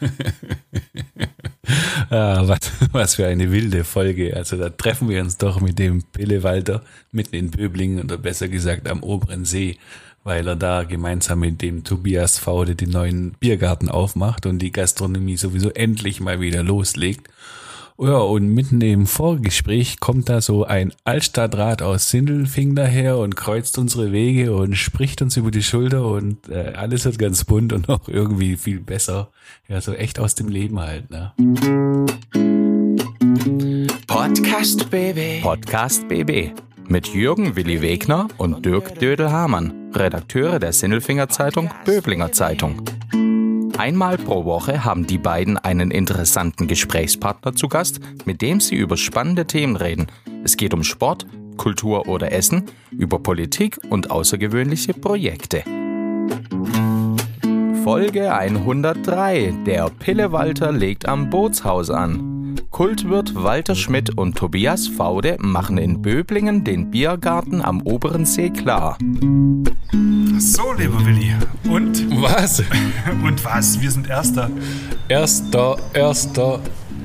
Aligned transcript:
ah, 2.10 2.42
was, 2.46 2.58
was 2.92 3.14
für 3.16 3.26
eine 3.26 3.50
wilde 3.52 3.84
Folge. 3.84 4.36
Also 4.36 4.56
da 4.56 4.70
treffen 4.70 5.08
wir 5.08 5.20
uns 5.20 5.38
doch 5.38 5.60
mit 5.60 5.78
dem 5.78 6.02
Pillewalter 6.02 6.82
mitten 7.12 7.36
in 7.36 7.50
Böblingen 7.50 8.04
oder 8.04 8.18
besser 8.18 8.48
gesagt 8.48 8.88
am 8.88 9.02
oberen 9.02 9.44
See, 9.44 9.78
weil 10.24 10.46
er 10.46 10.56
da 10.56 10.84
gemeinsam 10.84 11.40
mit 11.40 11.62
dem 11.62 11.84
Tobias 11.84 12.38
Faude 12.38 12.74
den 12.74 12.90
neuen 12.90 13.32
Biergarten 13.32 13.88
aufmacht 13.88 14.46
und 14.46 14.58
die 14.58 14.72
Gastronomie 14.72 15.36
sowieso 15.36 15.70
endlich 15.70 16.20
mal 16.20 16.40
wieder 16.40 16.62
loslegt. 16.62 17.28
Ja, 17.98 18.18
und 18.18 18.48
mitten 18.48 18.82
im 18.82 19.06
Vorgespräch 19.06 20.00
kommt 20.00 20.28
da 20.28 20.42
so 20.42 20.64
ein 20.64 20.92
Altstadtrat 21.04 21.80
aus 21.80 22.10
Sindelfing 22.10 22.74
daher 22.74 23.16
und 23.16 23.36
kreuzt 23.36 23.78
unsere 23.78 24.12
Wege 24.12 24.54
und 24.54 24.76
spricht 24.76 25.22
uns 25.22 25.38
über 25.38 25.50
die 25.50 25.62
Schulter 25.62 26.06
und 26.06 26.46
äh, 26.50 26.74
alles 26.76 27.06
wird 27.06 27.18
ganz 27.18 27.44
bunt 27.44 27.72
und 27.72 27.88
auch 27.88 28.06
irgendwie 28.06 28.56
viel 28.56 28.80
besser. 28.80 29.30
Ja, 29.66 29.80
so 29.80 29.94
echt 29.94 30.18
aus 30.18 30.34
dem 30.34 30.48
Leben 30.48 30.78
halt, 30.78 31.10
ne? 31.10 31.32
Podcast 34.06 34.90
BB. 34.90 35.40
Podcast 35.42 36.06
BB 36.06 36.52
mit 36.88 37.08
Jürgen 37.08 37.56
Willi 37.56 37.80
Wegner 37.80 38.28
und 38.36 38.64
Dirk 38.64 38.98
Dödel-Hamann, 38.98 39.92
Redakteure 39.94 40.58
der 40.58 40.72
Sinnelfinger 40.72 41.28
Zeitung 41.28 41.70
Böblinger 41.84 42.32
Zeitung. 42.32 42.82
Einmal 43.78 44.16
pro 44.16 44.46
Woche 44.46 44.84
haben 44.84 45.06
die 45.06 45.18
beiden 45.18 45.58
einen 45.58 45.90
interessanten 45.90 46.66
Gesprächspartner 46.66 47.54
zu 47.54 47.68
Gast, 47.68 48.00
mit 48.24 48.40
dem 48.40 48.60
sie 48.60 48.74
über 48.74 48.96
spannende 48.96 49.46
Themen 49.46 49.76
reden. 49.76 50.06
Es 50.44 50.56
geht 50.56 50.72
um 50.72 50.82
Sport, 50.82 51.26
Kultur 51.58 52.08
oder 52.08 52.32
Essen, 52.32 52.64
über 52.90 53.18
Politik 53.18 53.78
und 53.90 54.10
außergewöhnliche 54.10 54.94
Projekte. 54.94 55.62
Folge 57.84 58.34
103. 58.34 59.54
Der 59.66 59.90
Pillewalter 59.90 60.72
legt 60.72 61.06
am 61.06 61.28
Bootshaus 61.28 61.90
an. 61.90 62.35
Kultwirt 62.70 63.34
Walter 63.34 63.74
Schmidt 63.74 64.16
und 64.16 64.36
Tobias 64.36 64.88
Faude 64.88 65.36
machen 65.40 65.78
in 65.78 66.02
Böblingen 66.02 66.64
den 66.64 66.90
Biergarten 66.90 67.62
am 67.62 67.82
oberen 67.82 68.24
See 68.24 68.50
klar. 68.50 68.98
So, 70.38 70.72
lieber 70.72 71.04
Willi. 71.04 71.34
Und? 71.68 72.22
Was? 72.22 72.62
Und 73.24 73.44
was? 73.44 73.80
Wir 73.80 73.90
sind 73.90 74.08
Erster. 74.08 74.50
Erster, 75.08 75.76
erster. 75.94 76.60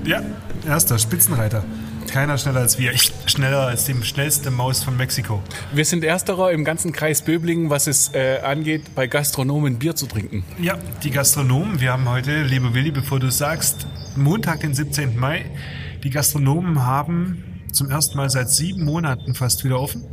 Ja, 0.06 0.22
Erster, 0.68 1.00
Spitzenreiter. 1.00 1.64
Keiner 2.12 2.38
schneller 2.38 2.60
als 2.60 2.78
wir. 2.78 2.92
Ich 2.92 3.14
schneller 3.28 3.68
als 3.68 3.86
die 3.86 3.96
schnellste 4.04 4.52
Maus 4.52 4.84
von 4.84 4.98
Mexiko. 4.98 5.42
Wir 5.74 5.86
sind 5.86 6.04
Ersterer 6.04 6.52
im 6.52 6.66
ganzen 6.66 6.92
Kreis 6.92 7.22
Böblingen, 7.22 7.70
was 7.70 7.88
es 7.88 8.14
äh, 8.14 8.40
angeht, 8.44 8.96
bei 8.96 9.08
Gastronomen 9.08 9.80
Bier 9.80 9.96
zu 9.96 10.08
trinken. 10.08 10.44
Ja, 10.60 10.78
die 11.04 11.10
Gastronomen. 11.10 11.80
Wir 11.80 11.94
haben 11.94 12.10
heute, 12.10 12.44
lieber 12.44 12.74
Willi, 12.74 12.92
bevor 12.92 13.22
du 13.22 13.32
sagst, 13.32 13.88
Montag, 14.18 14.60
den 14.60 14.74
17. 14.74 15.18
Mai. 15.18 15.46
Die 16.04 16.10
Gastronomen 16.10 16.86
haben 16.86 17.62
zum 17.72 17.90
ersten 17.90 18.18
Mal 18.18 18.30
seit 18.30 18.50
sieben 18.50 18.84
Monaten 18.84 19.34
fast 19.34 19.64
wieder 19.64 19.80
offen. 19.80 20.04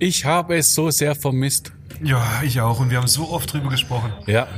Ich 0.00 0.24
habe 0.24 0.56
es 0.56 0.74
so 0.74 0.90
sehr 0.90 1.14
vermisst. 1.14 1.70
Ja, 2.02 2.42
ich 2.42 2.60
auch. 2.60 2.80
Und 2.80 2.90
wir 2.90 2.98
haben 2.98 3.06
so 3.06 3.30
oft 3.30 3.52
drüber 3.52 3.68
gesprochen. 3.68 4.12
Ja, 4.26 4.48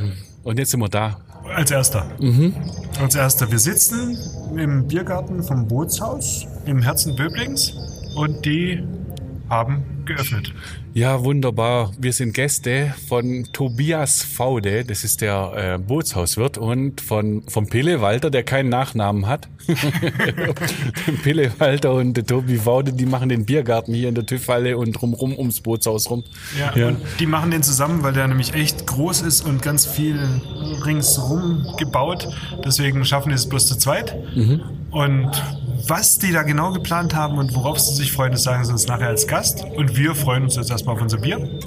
und 0.43 0.59
jetzt 0.59 0.71
sind 0.71 0.81
wir 0.81 0.89
da. 0.89 1.21
Als 1.55 1.71
Erster. 1.71 2.07
Als 3.01 3.15
Erster. 3.15 3.51
Wir 3.51 3.59
sitzen 3.59 4.19
im 4.57 4.87
Biergarten 4.87 5.43
vom 5.43 5.67
Bootshaus 5.67 6.47
im 6.67 6.83
Herzen 6.83 7.17
Böblings 7.17 7.75
und 8.15 8.45
die 8.45 8.85
haben 9.53 9.85
geöffnet. 10.05 10.53
Ja, 10.95 11.23
wunderbar. 11.25 11.93
Wir 11.99 12.13
sind 12.13 12.35
Gäste 12.35 12.93
von 13.09 13.47
Tobias 13.53 14.23
Faude, 14.25 14.85
das 14.85 15.05
ist 15.05 15.21
der 15.21 15.53
äh, 15.77 15.79
Bootshauswirt, 15.79 16.59
und 16.59 17.01
von, 17.01 17.43
von 17.49 17.67
Pille 17.69 18.01
Walter, 18.01 18.31
der 18.31 18.43
keinen 18.43 18.69
Nachnamen 18.69 19.27
hat. 19.27 19.49
Pille 21.23 21.53
Walter 21.59 21.93
und 21.95 22.15
der 22.17 22.27
Tobi 22.27 22.57
Faude, 22.57 22.93
die 22.93 23.07
machen 23.07 23.29
den 23.29 23.45
Biergarten 23.47 23.95
hier 23.95 24.09
in 24.09 24.15
der 24.15 24.27
TÜV-Halle 24.27 24.77
und 24.77 24.93
drumrum 24.93 25.37
ums 25.39 25.61
Bootshaus 25.61 26.11
rum. 26.11 26.25
Ja, 26.59 26.73
Ja. 26.77 26.89
und 26.89 26.99
die 27.21 27.27
machen 27.27 27.51
den 27.51 27.63
zusammen, 27.63 28.03
weil 28.03 28.13
der 28.13 28.29
nämlich 28.29 28.55
echt 28.55 28.87
groß 28.87 29.23
ist 29.23 29.43
und 29.47 29.63
ganz 29.63 29.87
viel 29.87 30.19
ringsrum 30.85 31.67
gebaut. 31.79 32.29
Deswegen 32.65 33.05
schaffen 33.05 33.31
die 33.31 33.35
es 33.37 33.49
bloß 33.49 33.67
zu 33.69 33.77
zweit. 33.79 34.15
Und 34.91 35.31
was 35.89 36.19
die 36.19 36.33
da 36.33 36.43
genau 36.43 36.73
geplant 36.73 37.15
haben 37.15 37.39
und 37.39 37.55
worauf 37.55 37.79
sie 37.79 37.95
sich 37.95 38.13
freuen, 38.13 38.33
das 38.33 38.43
sagen 38.43 38.65
sie 38.65 38.73
uns 38.73 38.87
nachher 38.87 39.09
als 39.09 39.27
Gast. 39.27 39.65
Und 39.65 39.97
wir 39.97 40.15
freuen 40.15 40.45
uns 40.45 40.57
jetzt 40.57 40.71
erstmal 40.71 40.97
auf 40.97 41.03
unser 41.03 41.19
Bier. 41.19 41.61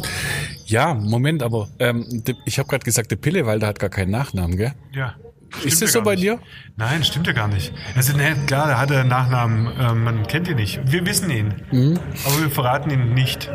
Ja, 0.66 0.94
Moment, 0.94 1.44
aber 1.44 1.68
ähm, 1.80 2.24
ich 2.46 2.58
habe 2.60 2.68
gerade 2.68 2.84
gesagt, 2.84 3.12
der 3.12 3.18
Pille 3.18 3.46
Walter 3.46 3.68
hat 3.68 3.80
gar 3.80 3.90
keinen 3.90 4.12
Nachnamen, 4.12 4.58
gell? 4.58 4.74
Ja. 4.94 5.16
Ist 5.50 5.60
Stimmt 5.60 5.74
das 5.74 5.80
ja 5.82 5.88
so 5.88 6.00
gar 6.00 6.06
bei 6.06 6.12
nicht. 6.16 6.24
dir? 6.24 6.40
Nein, 6.76 7.04
stimmt 7.04 7.28
ja 7.28 7.34
gar 7.34 7.48
nicht. 7.48 7.72
Also, 7.96 8.18
ne, 8.18 8.36
klar, 8.46 8.68
der 8.68 8.78
hat 8.80 8.92
einen 8.92 9.08
Nachnamen, 9.08 9.68
äh, 9.80 9.94
man 9.94 10.28
kennt 10.28 10.48
ihn 10.50 10.56
nicht. 10.58 10.82
Wir 10.86 11.06
wissen 11.06 11.30
ihn. 11.30 11.54
Mhm. 11.72 12.00
Aber 12.26 12.42
wir 12.42 12.52
verraten 12.52 12.90
ihn 12.90 13.14
nicht. 13.14 13.50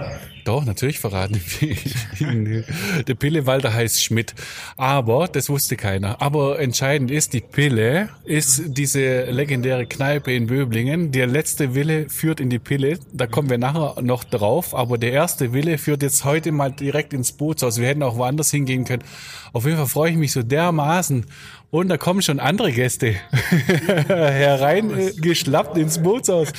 Doch, 0.45 0.65
natürlich 0.65 0.99
verraten. 0.99 1.41
Der 3.07 3.15
Pillewalter 3.15 3.73
heißt 3.73 4.03
Schmidt. 4.03 4.35
Aber, 4.77 5.29
das 5.29 5.49
wusste 5.49 5.77
keiner. 5.77 6.21
Aber 6.21 6.59
entscheidend 6.59 7.11
ist, 7.11 7.33
die 7.33 7.41
Pille 7.41 8.09
ist 8.25 8.63
diese 8.67 9.25
legendäre 9.31 9.87
Kneipe 9.87 10.33
in 10.33 10.47
Böblingen. 10.47 11.13
Der 11.13 11.27
letzte 11.27 11.75
Wille 11.75 12.09
führt 12.09 12.41
in 12.41 12.51
die 12.51 12.59
Pille. 12.59 12.99
Da 13.13 13.27
kommen 13.27 13.51
wir 13.51 13.59
nachher 13.59 14.01
noch 14.03 14.25
drauf. 14.25 14.75
Aber 14.75 14.99
der 14.99 15.13
erste 15.13 15.53
Wille 15.53 15.79
führt 15.79 16.03
jetzt 16.03 16.25
heute 16.25 16.53
mal 16.53 16.73
direkt 16.73 17.13
ins 17.13 17.33
Bootshaus. 17.33 17.79
Wir 17.79 17.89
hätten 17.89 18.03
auch 18.03 18.17
woanders 18.17 18.51
hingehen 18.51 18.85
können. 18.85 19.05
Auf 19.53 19.65
jeden 19.65 19.77
Fall 19.77 19.87
freue 19.87 20.11
ich 20.11 20.17
mich 20.17 20.33
so 20.33 20.43
dermaßen. 20.43 21.27
Und 21.71 21.89
da 21.89 21.97
kommen 21.97 22.21
schon 22.21 22.41
andere 22.41 22.73
Gäste 22.73 23.15
hereingeschlappt 24.09 25.79
ins 25.79 26.03
Bootshaus. 26.03 26.53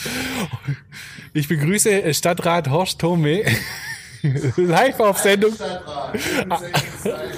Ich 1.33 1.47
begrüße 1.47 2.03
äh, 2.03 2.13
Stadtrat 2.13 2.69
Horst 2.69 2.99
Thome. 2.99 3.43
Live 4.57 4.99
auf 4.99 5.17
Sendung. 5.17 5.53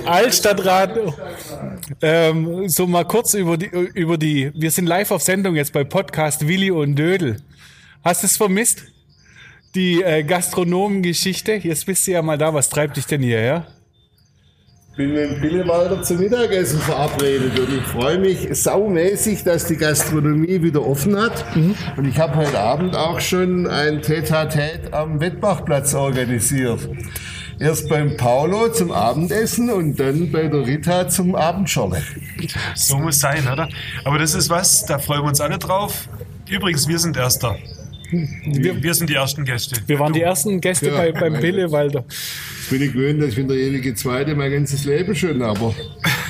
Altstadtrat. 0.06 0.98
Ähm, 2.02 2.68
so 2.70 2.88
mal 2.88 3.06
kurz 3.06 3.36
über 3.36 3.56
die, 3.56 3.68
über 3.68 4.18
die, 4.18 4.52
wir 4.56 4.72
sind 4.72 4.88
live 4.88 5.12
auf 5.12 5.22
Sendung 5.22 5.56
jetzt 5.56 5.74
bei 5.74 5.84
Podcast 5.84 6.48
Willi 6.48 6.72
und 6.72 6.96
Dödel. 6.96 7.38
Hast 8.04 8.24
du 8.24 8.28
es 8.28 8.36
vermisst? 8.36 8.84
Die 9.76 10.02
äh, 10.02 10.24
Gastronomengeschichte? 10.24 11.54
Jetzt 11.54 11.86
bist 11.86 12.08
du 12.08 12.12
ja 12.12 12.24
mal 12.24 12.38
da. 12.38 12.54
Was 12.54 12.70
treibt 12.70 12.98
dich 12.98 13.06
denn 13.06 13.22
hierher? 13.22 13.68
Bin 14.96 15.14
mit 15.14 15.42
Pillewalder 15.42 16.04
zum 16.04 16.20
Mittagessen 16.20 16.80
verabredet 16.80 17.58
und 17.58 17.78
ich 17.78 17.84
freue 17.84 18.20
mich 18.20 18.48
saumäßig, 18.52 19.44
dass 19.44 19.66
die 19.66 19.76
Gastronomie 19.76 20.62
wieder 20.62 20.86
offen 20.86 21.20
hat. 21.20 21.46
Und 21.98 22.06
ich 22.08 22.20
habe 22.20 22.36
heute 22.36 22.60
Abend 22.60 22.96
auch 22.96 23.20
schon 23.20 23.66
ein 23.66 24.02
Tete-a-Tete 24.04 24.94
am 24.94 25.20
Wettbachplatz 25.20 25.96
organisiert. 25.96 26.88
Erst 27.60 27.90
beim 27.90 28.18
Paulo 28.18 28.70
zum 28.70 28.92
Abendessen 28.92 29.72
und 29.72 30.00
dann 30.00 30.32
bei 30.32 30.48
der 30.48 30.66
Rita 30.66 31.08
zum 31.08 31.36
Abendschorle. 31.36 32.02
So 32.76 32.98
muss 32.98 33.20
sein, 33.20 33.48
oder? 33.52 33.70
Aber 34.06 34.20
das 34.20 34.36
ist 34.36 34.50
was, 34.50 34.86
da 34.86 35.00
freuen 35.00 35.22
wir 35.22 35.30
uns 35.30 35.42
alle 35.42 35.58
drauf. 35.58 36.08
Übrigens, 36.50 36.88
wir 36.88 37.00
sind 37.00 37.18
Erster. 37.18 37.56
Wir, 38.46 38.82
wir 38.82 38.94
sind 38.94 39.10
die 39.10 39.16
ersten 39.16 39.44
Gäste. 39.46 39.76
Wir 39.88 40.00
waren 40.00 40.14
die 40.14 40.22
ersten 40.22 40.62
Gäste 40.62 40.88
Ja. 40.88 40.98
bei, 40.98 41.12
beim 41.12 41.34
Pillewalder. 41.40 42.06
Ich 42.64 42.70
bin 42.70 42.82
ich 42.82 42.94
gewöhnt, 42.94 43.22
dass 43.22 43.30
ich 43.30 43.36
bin 43.36 43.48
der 43.48 43.58
ewige 43.58 43.94
Zweite 43.96 44.36
mein 44.36 44.52
ganzes 44.52 44.86
Leben 44.86 45.14
schon, 45.16 45.42
aber 45.42 45.74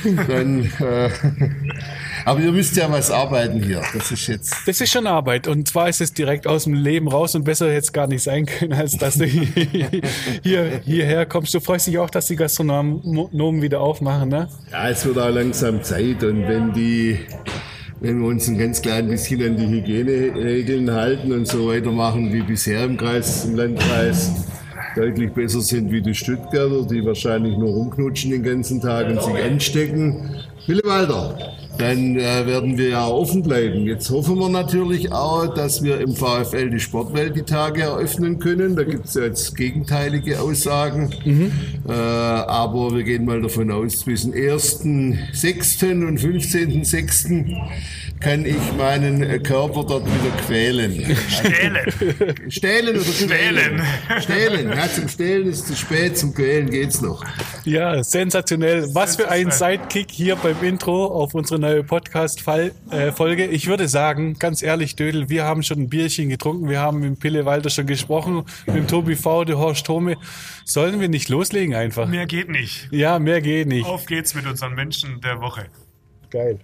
dann, 0.27 0.63
äh, 0.79 1.09
aber 2.25 2.39
ihr 2.39 2.51
müsst 2.51 2.75
ja 2.75 2.91
was 2.91 3.11
arbeiten 3.11 3.61
hier. 3.61 3.81
Das 3.93 4.11
ist 4.11 4.27
jetzt 4.27 4.55
Das 4.65 4.81
ist 4.81 4.91
schon 4.91 5.05
Arbeit. 5.07 5.47
Und 5.47 5.67
zwar 5.67 5.89
ist 5.89 6.01
es 6.01 6.13
direkt 6.13 6.47
aus 6.47 6.63
dem 6.65 6.73
Leben 6.73 7.07
raus 7.07 7.35
und 7.35 7.43
besser 7.43 7.67
hätte 7.67 7.77
es 7.79 7.93
gar 7.93 8.07
nicht 8.07 8.23
sein 8.23 8.45
können, 8.45 8.73
als 8.73 8.97
dass 8.97 9.15
du 9.17 9.25
hier, 10.43 10.81
hierher 10.83 11.25
kommst. 11.25 11.53
Du 11.53 11.59
freust 11.59 11.87
dich 11.87 11.97
auch, 11.99 12.09
dass 12.09 12.25
die 12.27 12.35
Gastronomen 12.35 13.61
wieder 13.61 13.79
aufmachen, 13.81 14.29
ne? 14.29 14.47
Ja, 14.71 14.89
es 14.89 15.05
wird 15.05 15.17
auch 15.17 15.29
langsam 15.29 15.83
Zeit 15.83 16.23
und 16.23 16.47
wenn 16.47 16.73
die, 16.73 17.19
wenn 18.03 18.19
wir 18.19 18.27
uns 18.27 18.49
ein 18.49 18.57
ganz 18.57 18.81
klein 18.81 19.07
bisschen 19.07 19.41
an 19.43 19.55
die 19.55 19.65
Hygieneregeln 19.65 20.91
halten 20.91 21.31
und 21.31 21.47
so 21.47 21.69
weitermachen 21.69 22.33
wie 22.33 22.41
bisher 22.41 22.83
im 22.83 22.97
Kreis, 22.97 23.45
im 23.45 23.55
Landkreis, 23.55 24.45
deutlich 24.97 25.31
besser 25.31 25.61
sind 25.61 25.89
wie 25.89 26.01
die 26.01 26.13
Stuttgarter, 26.13 26.85
die 26.85 27.03
wahrscheinlich 27.05 27.57
nur 27.57 27.69
rumknutschen 27.69 28.31
den 28.31 28.43
ganzen 28.43 28.81
Tag 28.81 29.07
und 29.07 29.23
sich 29.23 29.41
anstecken. 29.41 30.35
Willewalder, 30.67 31.55
dann 31.83 32.15
äh, 32.15 32.45
werden 32.45 32.77
wir 32.77 32.89
ja 32.89 33.07
offen 33.07 33.43
bleiben. 33.43 33.85
Jetzt 33.85 34.09
hoffen 34.09 34.39
wir 34.39 34.47
natürlich 34.47 35.11
auch, 35.11 35.53
dass 35.53 35.83
wir 35.83 35.99
im 35.99 36.15
VfL 36.15 36.69
die 36.69 36.79
Sportwelt 36.79 37.35
die 37.35 37.43
Tage 37.43 37.81
eröffnen 37.81 38.39
können. 38.39 38.77
Da 38.77 38.83
gibt 38.83 39.05
es 39.05 39.15
ja 39.15 39.23
jetzt 39.23 39.55
gegenteilige 39.57 40.39
Aussagen. 40.39 41.11
Äh, 41.85 41.91
aber 41.91 42.95
wir 42.95 43.03
gehen 43.03 43.25
mal 43.25 43.41
davon 43.41 43.69
aus, 43.69 43.99
zwischen 43.99 44.33
1.6. 44.33 46.07
und 46.07 46.19
15.6. 46.19 47.53
kann 48.23 48.45
ich 48.45 48.73
meinen 48.77 49.21
äh, 49.23 49.39
Körper 49.39 49.83
dort 49.83 50.05
wieder 50.05 50.35
quälen. 50.45 51.15
Stählen. 51.27 52.49
Stählen 52.49 52.95
oder 52.95 53.03
Quälen. 53.03 53.81
Stählen. 54.21 54.69
Ja, 54.69 54.89
zum 54.89 55.09
Stählen 55.09 55.47
ist 55.47 55.67
zu 55.67 55.75
spät, 55.75 56.17
zum 56.17 56.33
Quälen 56.33 56.69
geht's 56.69 57.01
noch. 57.01 57.23
Ja, 57.65 58.03
sensationell. 58.03 58.87
Was 58.93 59.17
für 59.17 59.29
ein 59.29 59.51
Sidekick 59.51 60.09
hier 60.11 60.37
beim 60.37 60.63
Intro 60.63 61.07
auf 61.07 61.33
unsere 61.33 61.59
neue 61.59 61.73
neue 61.73 61.83
Podcast-Folge. 61.83 63.45
Ich 63.45 63.67
würde 63.67 63.87
sagen, 63.87 64.35
ganz 64.35 64.61
ehrlich, 64.61 64.95
Dödel, 64.95 65.29
wir 65.29 65.43
haben 65.43 65.63
schon 65.63 65.79
ein 65.79 65.89
Bierchen 65.89 66.29
getrunken, 66.29 66.69
wir 66.69 66.79
haben 66.79 66.99
mit 66.99 67.19
Pille 67.19 67.45
Walter 67.45 67.69
schon 67.69 67.87
gesprochen, 67.87 68.43
mit 68.67 68.75
dem 68.75 68.87
Tobi 68.87 69.15
V, 69.15 69.43
der 69.43 69.57
Horst 69.57 69.85
Tome. 69.85 70.17
Sollen 70.65 70.99
wir 70.99 71.09
nicht 71.09 71.29
loslegen 71.29 71.73
einfach? 71.73 72.07
Mehr 72.07 72.27
geht 72.27 72.49
nicht. 72.49 72.89
Ja, 72.91 73.19
mehr 73.19 73.41
geht 73.41 73.67
nicht. 73.67 73.85
Auf 73.85 74.05
geht's 74.05 74.35
mit 74.35 74.45
unseren 74.45 74.75
Menschen 74.75 75.19
der 75.21 75.41
Woche. 75.41 75.65
Geil. 76.29 76.59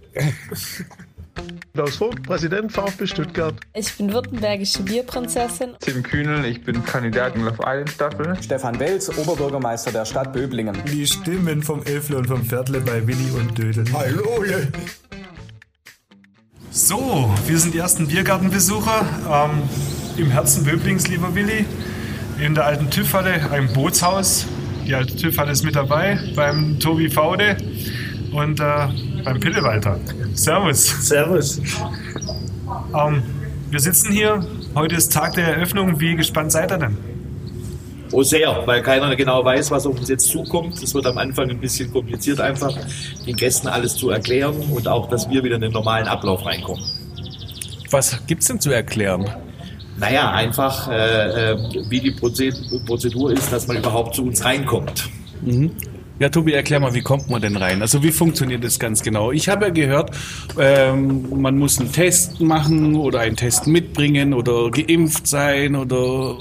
Klaus 1.74 1.96
Vogt, 1.96 2.24
Präsident 2.24 2.72
VfB 2.72 3.08
Stuttgart. 3.08 3.56
Ich 3.74 3.94
bin 3.96 4.12
württembergische 4.12 4.84
Bierprinzessin. 4.84 5.70
Tim 5.80 6.04
Kühnel, 6.04 6.44
ich 6.46 6.64
bin 6.64 6.84
Kandidat 6.84 7.36
in 7.36 7.44
Love 7.44 7.60
Island 7.60 7.90
Staffel. 7.90 8.36
Stefan 8.42 8.80
Welz, 8.80 9.10
Oberbürgermeister 9.18 9.92
der 9.92 10.04
Stadt 10.04 10.34
Böblingen. 10.34 10.78
Die 10.92 11.08
Stimmen 11.08 11.64
vom 11.64 11.82
Elfle 11.84 12.18
und 12.18 12.28
vom 12.28 12.44
Viertle 12.44 12.82
bei 12.82 13.08
Willi 13.08 13.32
und 13.32 13.58
Dödel. 13.58 13.86
Hallo. 13.94 14.44
So, 16.72 17.34
wir 17.48 17.58
sind 17.58 17.74
die 17.74 17.80
ersten 17.80 18.08
Biergartenbesucher 18.08 19.06
ähm, 19.32 19.64
im 20.18 20.32
Herzen 20.32 20.66
Böblings, 20.66 21.08
lieber 21.08 21.34
Willi. 21.34 21.66
In 22.40 22.56
der 22.56 22.66
alten 22.66 22.90
TÜV-Halle, 22.90 23.52
einem 23.52 23.72
Bootshaus. 23.72 24.48
Die 24.86 24.96
alte 24.96 25.16
TÜV-Halle 25.16 25.52
ist 25.52 25.64
mit 25.64 25.76
dabei 25.76 26.20
beim 26.36 26.80
Tobi 26.80 27.10
Faude 27.10 27.56
und 28.32 28.60
äh, 28.60 28.88
beim 29.24 29.40
Pillewalter. 29.40 30.00
Servus. 30.34 31.08
Servus. 31.08 31.60
Ähm, 32.96 33.24
wir 33.70 33.80
sitzen 33.80 34.12
hier. 34.12 34.46
Heute 34.76 34.96
ist 34.96 35.12
Tag 35.12 35.34
der 35.34 35.56
Eröffnung. 35.56 36.00
Wie 36.00 36.16
gespannt 36.16 36.52
seid 36.52 36.72
ihr 36.72 36.78
denn? 36.78 36.98
Oh 38.12 38.24
sehr, 38.24 38.64
weil 38.66 38.82
keiner 38.82 39.16
genau 39.16 39.46
weiß, 39.46 39.70
was 39.70 39.86
auf 39.86 40.00
uns 40.00 40.10
jetzt 40.10 40.30
zukommt. 40.30 40.82
Es 40.82 40.96
wird 40.96 41.06
am 41.06 41.20
Anfang 41.20 41.50
ein 41.50 41.60
bisschen 41.60 41.92
kompliziert, 41.92 42.42
einfach 42.42 42.76
den 43.28 43.36
Gästen 43.36 43.68
alles 43.68 43.96
zu 43.96 44.10
erklären 44.10 44.56
und 44.72 44.88
auch, 44.88 45.10
dass 45.10 45.30
wir 45.30 45.44
wieder 45.44 45.56
in 45.56 45.62
den 45.62 45.72
normalen 45.72 46.08
Ablauf 46.08 46.44
reinkommen. 46.44 46.84
Was 47.92 48.20
gibt's 48.26 48.48
denn 48.48 48.60
zu 48.60 48.72
erklären? 48.72 49.30
Naja, 50.00 50.32
einfach, 50.32 50.90
äh, 50.90 51.52
äh, 51.52 51.58
wie 51.90 52.00
die 52.00 52.12
Proze- 52.12 52.54
Prozedur 52.86 53.32
ist, 53.32 53.52
dass 53.54 53.68
man 53.68 53.78
überhaupt 53.78 54.16
zu 54.16 54.24
uns 54.24 54.44
reinkommt. 54.44 55.08
Ja, 56.20 56.28
Tobi, 56.28 56.52
erklär 56.52 56.82
mal, 56.82 56.94
wie 56.94 57.02
kommt 57.02 57.30
man 57.30 57.42
denn 57.42 57.56
rein? 57.56 57.82
Also 57.82 58.04
wie 58.04 58.12
funktioniert 58.12 58.62
das 58.62 58.78
ganz 58.78 59.02
genau? 59.02 59.32
Ich 59.32 59.48
habe 59.48 59.68
ja 59.68 59.72
gehört, 59.72 60.12
ähm, 60.60 61.42
man 61.42 61.58
muss 61.58 61.80
einen 61.80 61.94
Test 61.94 62.42
machen 62.42 62.96
oder 62.98 63.22
einen 63.22 63.38
Test 63.38 63.68
mitbringen 63.68 64.34
oder 64.34 64.70
geimpft 64.70 65.28
sein 65.28 65.78
oder 65.78 66.38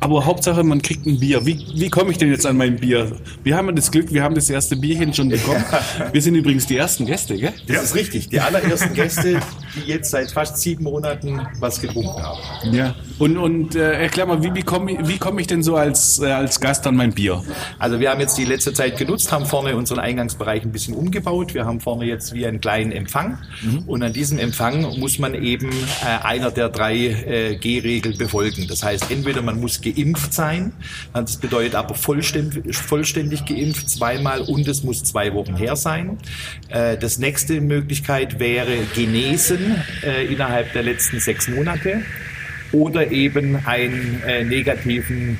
aber 0.00 0.26
Hauptsache 0.26 0.64
man 0.64 0.82
kriegt 0.82 1.06
ein 1.06 1.18
Bier. 1.20 1.46
Wie, 1.46 1.64
wie 1.76 1.88
komme 1.88 2.10
ich 2.10 2.18
denn 2.18 2.28
jetzt 2.28 2.44
an 2.44 2.56
mein 2.56 2.76
Bier? 2.76 3.12
Wir 3.44 3.56
haben 3.56 3.66
ja 3.68 3.72
das 3.72 3.90
Glück, 3.90 4.12
wir 4.12 4.22
haben 4.22 4.34
das 4.34 4.50
erste 4.50 4.76
Bierchen 4.76 5.14
schon 5.14 5.28
bekommen. 5.28 5.64
Wir 6.12 6.20
sind 6.20 6.34
übrigens 6.34 6.66
die 6.66 6.76
ersten 6.76 7.06
Gäste, 7.06 7.36
gell? 7.36 7.52
Das 7.68 7.84
ist 7.84 7.94
richtig. 7.94 8.28
Die 8.28 8.40
allerersten 8.40 8.94
Gäste, 8.94 9.40
die 9.74 9.88
jetzt 9.90 10.10
seit 10.10 10.30
fast 10.30 10.58
sieben 10.58 10.84
Monaten 10.84 11.40
was 11.58 11.80
getrunken 11.80 12.22
haben. 12.22 12.40
Ja. 12.72 12.94
Und, 13.18 13.36
und 13.36 13.74
äh, 13.74 14.02
erklär 14.02 14.26
mal, 14.26 14.42
wie, 14.42 14.54
wie 14.54 14.62
komme 14.62 14.92
ich, 14.92 15.08
wie 15.08 15.18
komm 15.18 15.38
ich 15.38 15.46
denn 15.46 15.62
so 15.62 15.76
als, 15.76 16.20
äh, 16.20 16.26
als 16.26 16.60
Gast 16.60 16.86
an 16.86 16.96
mein 16.96 17.12
Bier? 17.12 17.42
Also 17.78 18.00
wir 18.00 18.10
haben 18.10 18.20
jetzt 18.20 18.36
die 18.38 18.44
letzte 18.44 18.72
Zeit 18.72 18.98
genutzt, 18.98 19.32
haben 19.32 19.46
vorne 19.46 19.76
unseren 19.76 19.98
Eingangsbereich 19.98 20.64
ein 20.64 20.72
bisschen 20.72 20.94
umgebaut. 20.94 21.54
Wir 21.54 21.64
haben 21.64 21.80
vorne 21.80 22.04
jetzt 22.04 22.34
wie 22.34 22.46
einen 22.46 22.60
kleinen 22.60 22.92
Empfang. 22.92 23.38
Und 23.86 24.02
an 24.02 24.12
diesem 24.12 24.38
Empfang 24.38 24.98
muss 24.98 25.18
man 25.18 25.34
eben 25.34 25.70
äh, 25.70 26.24
einer 26.24 26.50
der 26.50 26.68
drei 26.68 26.96
äh, 26.96 27.56
G-Regeln 27.56 28.18
befolgen. 28.18 28.66
Das 28.68 28.82
heißt, 28.82 29.10
entweder 29.10 29.42
man 29.42 29.60
muss 29.60 29.80
geimpft 29.80 30.32
sein, 30.32 30.72
das 31.12 31.36
bedeutet 31.36 31.74
aber 31.74 31.94
vollständig, 31.94 32.76
vollständig 32.76 33.44
geimpft 33.44 33.88
zweimal 33.88 34.40
und 34.42 34.66
es 34.68 34.82
muss 34.82 35.04
zwei 35.04 35.32
Wochen 35.34 35.56
her 35.56 35.76
sein. 35.76 36.18
Äh, 36.68 36.96
das 36.96 37.18
nächste 37.18 37.60
Möglichkeit 37.60 38.38
wäre 38.38 38.76
genesen 38.94 39.61
äh, 40.04 40.26
innerhalb 40.26 40.72
der 40.72 40.82
letzten 40.82 41.20
sechs 41.20 41.48
Monate 41.48 42.02
oder 42.72 43.10
eben 43.10 43.56
einen 43.66 44.22
äh, 44.26 44.44
negativen 44.44 45.38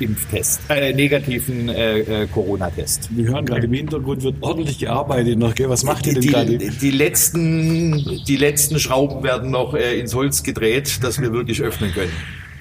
Impftest, 0.00 0.62
äh, 0.68 0.92
negativen 0.92 1.68
äh, 1.68 2.00
äh, 2.00 2.26
Corona-Test. 2.26 3.10
Wir 3.16 3.28
hören 3.28 3.46
gerade 3.46 3.66
im 3.66 3.72
Hintergrund 3.72 4.22
wird 4.22 4.36
ordentlich 4.40 4.78
gearbeitet 4.78 5.38
noch, 5.38 5.54
gell? 5.54 5.68
Was 5.68 5.84
macht 5.84 6.06
ihr 6.06 6.14
denn 6.14 6.26
gerade? 6.26 6.58
Die, 6.58 6.70
die, 6.70 6.90
letzten, 6.90 8.24
die 8.26 8.36
letzten 8.36 8.80
Schrauben 8.80 9.22
werden 9.22 9.50
noch 9.50 9.74
äh, 9.74 9.98
ins 10.00 10.14
Holz 10.14 10.42
gedreht, 10.42 11.04
dass 11.04 11.20
wir 11.20 11.32
wirklich 11.32 11.62
öffnen 11.62 11.92
können. 11.92 12.12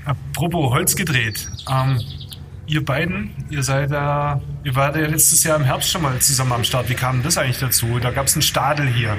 Apropos 0.05 0.71
Holz 0.71 0.95
gedreht. 0.95 1.47
Ähm, 1.71 1.99
ihr 2.67 2.83
beiden, 2.85 3.31
ihr 3.49 3.63
seid 3.63 3.91
da, 3.91 4.41
ihr 4.63 4.75
wart 4.75 4.95
ja 4.95 5.07
letztes 5.07 5.43
Jahr 5.43 5.57
im 5.57 5.63
Herbst 5.63 5.89
schon 5.89 6.01
mal 6.01 6.17
zusammen 6.19 6.53
am 6.53 6.63
Start. 6.63 6.89
Wie 6.89 6.95
kam 6.95 7.23
das 7.23 7.37
eigentlich 7.37 7.59
dazu? 7.59 7.99
Da 8.01 8.11
gab 8.11 8.27
es 8.27 8.33
einen 8.33 8.41
Stadel 8.41 8.87
hier. 8.87 9.17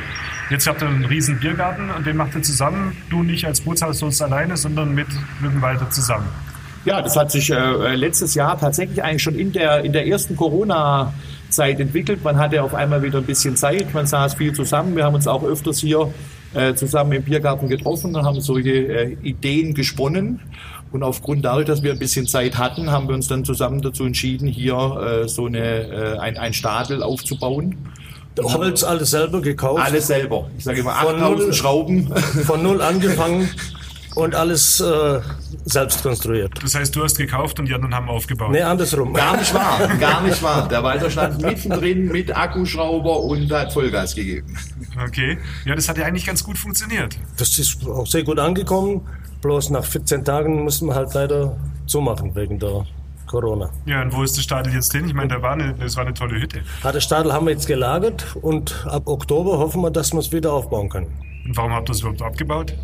Jetzt 0.50 0.66
habt 0.66 0.82
ihr 0.82 0.88
einen 0.88 1.04
riesen 1.04 1.38
Biergarten 1.38 1.90
und 1.90 2.06
den 2.06 2.16
macht 2.16 2.34
ihr 2.34 2.42
zusammen. 2.42 2.96
Du 3.10 3.22
nicht 3.22 3.46
als 3.46 3.60
Bootshauslos 3.60 4.22
alleine, 4.22 4.56
sondern 4.56 4.94
mit 4.94 5.08
Lückenwalter 5.40 5.90
zusammen. 5.90 6.28
Ja, 6.84 7.00
das 7.00 7.16
hat 7.16 7.30
sich 7.30 7.50
äh, 7.50 7.94
letztes 7.94 8.34
Jahr 8.34 8.58
tatsächlich 8.58 9.02
eigentlich 9.02 9.22
schon 9.22 9.36
in 9.36 9.52
der, 9.52 9.84
in 9.84 9.92
der 9.92 10.06
ersten 10.06 10.34
Corona-Zeit 10.36 11.78
entwickelt. 11.78 12.24
Man 12.24 12.38
hatte 12.38 12.62
auf 12.62 12.74
einmal 12.74 13.02
wieder 13.02 13.18
ein 13.18 13.24
bisschen 13.24 13.56
Zeit, 13.56 13.94
man 13.94 14.06
saß 14.06 14.34
viel 14.34 14.52
zusammen. 14.52 14.96
Wir 14.96 15.04
haben 15.04 15.14
uns 15.14 15.28
auch 15.28 15.44
öfters 15.44 15.78
hier 15.78 16.12
äh, 16.54 16.74
zusammen 16.74 17.12
im 17.12 17.22
Biergarten 17.22 17.68
getroffen 17.68 18.16
und 18.16 18.24
haben 18.24 18.40
solche 18.40 18.70
äh, 18.70 19.16
Ideen 19.22 19.74
gesponnen. 19.74 20.40
Und 20.92 21.02
aufgrund 21.02 21.44
dadurch, 21.44 21.66
dass 21.66 21.82
wir 21.82 21.92
ein 21.92 21.98
bisschen 21.98 22.26
Zeit 22.26 22.58
hatten, 22.58 22.90
haben 22.90 23.08
wir 23.08 23.14
uns 23.14 23.26
dann 23.28 23.44
zusammen 23.44 23.80
dazu 23.80 24.04
entschieden, 24.04 24.46
hier 24.46 25.22
äh, 25.24 25.28
so 25.28 25.46
eine, 25.46 25.58
äh, 25.58 26.18
ein, 26.18 26.36
ein 26.36 26.52
Stadel 26.52 27.02
aufzubauen. 27.02 27.76
Holz 28.40 28.82
alles 28.82 29.10
selber 29.10 29.40
gekauft. 29.42 29.82
Alles 29.84 30.06
selber. 30.06 30.50
Ich 30.56 30.64
sage 30.64 30.80
immer 30.80 30.92
Von 30.94 31.16
8000 31.16 31.38
null- 31.38 31.52
Schrauben. 31.52 32.06
Von 32.46 32.62
null 32.62 32.80
angefangen 32.80 33.48
und 34.14 34.34
alles 34.34 34.80
äh, 34.80 35.20
selbst 35.64 36.02
konstruiert. 36.02 36.52
Das 36.62 36.74
heißt, 36.74 36.94
du 36.96 37.02
hast 37.02 37.16
gekauft 37.16 37.58
und 37.58 37.66
die 37.66 37.74
anderen 37.74 37.94
haben 37.94 38.08
aufgebaut. 38.08 38.50
Nee, 38.52 38.62
andersrum. 38.62 39.12
Gar 39.14 39.36
nicht 39.38 39.52
wahr, 39.54 39.86
gar 39.98 40.22
nicht 40.22 40.42
wahr. 40.42 40.66
Der 40.68 40.82
Walter 40.82 41.10
stand 41.10 41.40
mittendrin 41.42 42.06
mit 42.08 42.34
Akkuschrauber 42.34 43.20
und 43.20 43.50
hat 43.52 43.72
Vollgas 43.72 44.14
gegeben. 44.14 44.56
Okay. 45.06 45.38
Ja, 45.64 45.74
das 45.74 45.88
hat 45.88 45.98
ja 45.98 46.04
eigentlich 46.04 46.26
ganz 46.26 46.42
gut 46.44 46.58
funktioniert. 46.58 47.16
Das 47.36 47.58
ist 47.58 47.86
auch 47.86 48.06
sehr 48.06 48.22
gut 48.24 48.38
angekommen. 48.38 49.02
Bloß 49.42 49.70
nach 49.70 49.84
14 49.84 50.24
Tagen 50.24 50.62
mussten 50.62 50.86
wir 50.86 50.94
halt 50.94 51.12
leider 51.14 51.56
zumachen 51.86 52.34
wegen 52.34 52.58
der 52.58 52.86
Corona. 53.26 53.70
Ja, 53.86 54.02
und 54.02 54.14
wo 54.14 54.22
ist 54.22 54.36
der 54.36 54.42
Stadel 54.42 54.72
jetzt 54.72 54.92
hin? 54.92 55.04
Ich 55.06 55.14
meine, 55.14 55.28
da 55.28 55.42
war 55.42 55.52
eine, 55.52 55.74
das 55.74 55.96
war 55.96 56.04
eine 56.04 56.14
tolle 56.14 56.40
Hütte. 56.40 56.60
Harte 56.82 57.00
Stadel 57.00 57.32
haben 57.32 57.46
wir 57.46 57.52
jetzt 57.52 57.66
gelagert 57.66 58.36
und 58.40 58.86
ab 58.86 59.02
Oktober 59.06 59.58
hoffen 59.58 59.82
wir, 59.82 59.90
dass 59.90 60.12
wir 60.12 60.20
es 60.20 60.32
wieder 60.32 60.52
aufbauen 60.52 60.88
können. 60.88 61.08
Und 61.44 61.56
warum 61.56 61.72
habt 61.72 61.88
ihr 61.88 61.92
das 61.92 62.00
überhaupt 62.00 62.22
abgebaut? 62.22 62.74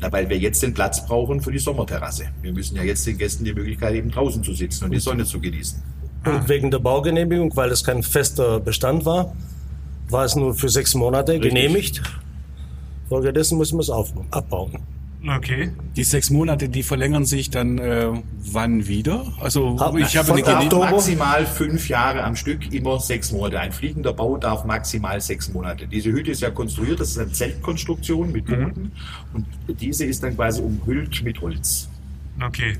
Na, 0.00 0.12
weil 0.12 0.28
wir 0.28 0.38
jetzt 0.38 0.62
den 0.62 0.72
Platz 0.72 1.04
brauchen 1.04 1.40
für 1.40 1.50
die 1.50 1.58
Sommerterrasse. 1.58 2.26
Wir 2.42 2.52
müssen 2.52 2.76
ja 2.76 2.84
jetzt 2.84 3.04
den 3.06 3.18
Gästen 3.18 3.44
die 3.44 3.52
Möglichkeit 3.52 3.94
geben, 3.94 4.10
draußen 4.12 4.44
zu 4.44 4.52
sitzen 4.52 4.84
und 4.84 4.92
die 4.92 5.00
Sonne 5.00 5.24
zu 5.24 5.40
genießen. 5.40 5.82
Und 6.24 6.48
wegen 6.48 6.70
der 6.70 6.78
Baugenehmigung, 6.78 7.56
weil 7.56 7.70
es 7.72 7.82
kein 7.82 8.04
fester 8.04 8.60
Bestand 8.60 9.04
war, 9.04 9.34
war 10.10 10.24
es 10.24 10.36
nur 10.36 10.54
für 10.54 10.68
sechs 10.68 10.94
Monate 10.94 11.40
genehmigt. 11.40 12.02
Folgedessen 13.08 13.58
müssen 13.58 13.78
wir 13.78 13.82
es 13.82 13.90
auf, 13.90 14.12
abbauen. 14.30 14.78
Okay. 15.26 15.72
Die 15.96 16.04
sechs 16.04 16.30
Monate, 16.30 16.68
die 16.68 16.84
verlängern 16.84 17.24
sich 17.24 17.50
dann 17.50 17.78
äh, 17.78 18.06
wann 18.52 18.86
wieder? 18.86 19.32
Also 19.40 19.76
Ab- 19.76 19.96
ich 19.98 20.16
habe 20.16 20.32
eine 20.32 20.42
ab- 20.46 20.46
Gene 20.60 20.64
Oktober? 20.66 20.90
Maximal 20.92 21.44
fünf 21.44 21.88
Jahre 21.88 22.22
am 22.22 22.36
Stück, 22.36 22.72
immer 22.72 23.00
sechs 23.00 23.32
Monate. 23.32 23.58
Ein 23.58 23.72
fliegender 23.72 24.12
Bau 24.12 24.36
darf 24.36 24.64
maximal 24.64 25.20
sechs 25.20 25.52
Monate. 25.52 25.88
Diese 25.88 26.12
Hütte 26.12 26.30
ist 26.30 26.40
ja 26.40 26.50
konstruiert, 26.50 27.00
das 27.00 27.10
ist 27.10 27.18
eine 27.18 27.32
Zeltkonstruktion 27.32 28.30
mit 28.30 28.46
Boden 28.46 28.92
und 29.34 29.44
diese 29.80 30.04
ist 30.04 30.22
dann 30.22 30.36
quasi 30.36 30.62
umhüllt 30.62 31.22
mit 31.24 31.40
Holz. 31.40 31.88
Okay. 32.40 32.76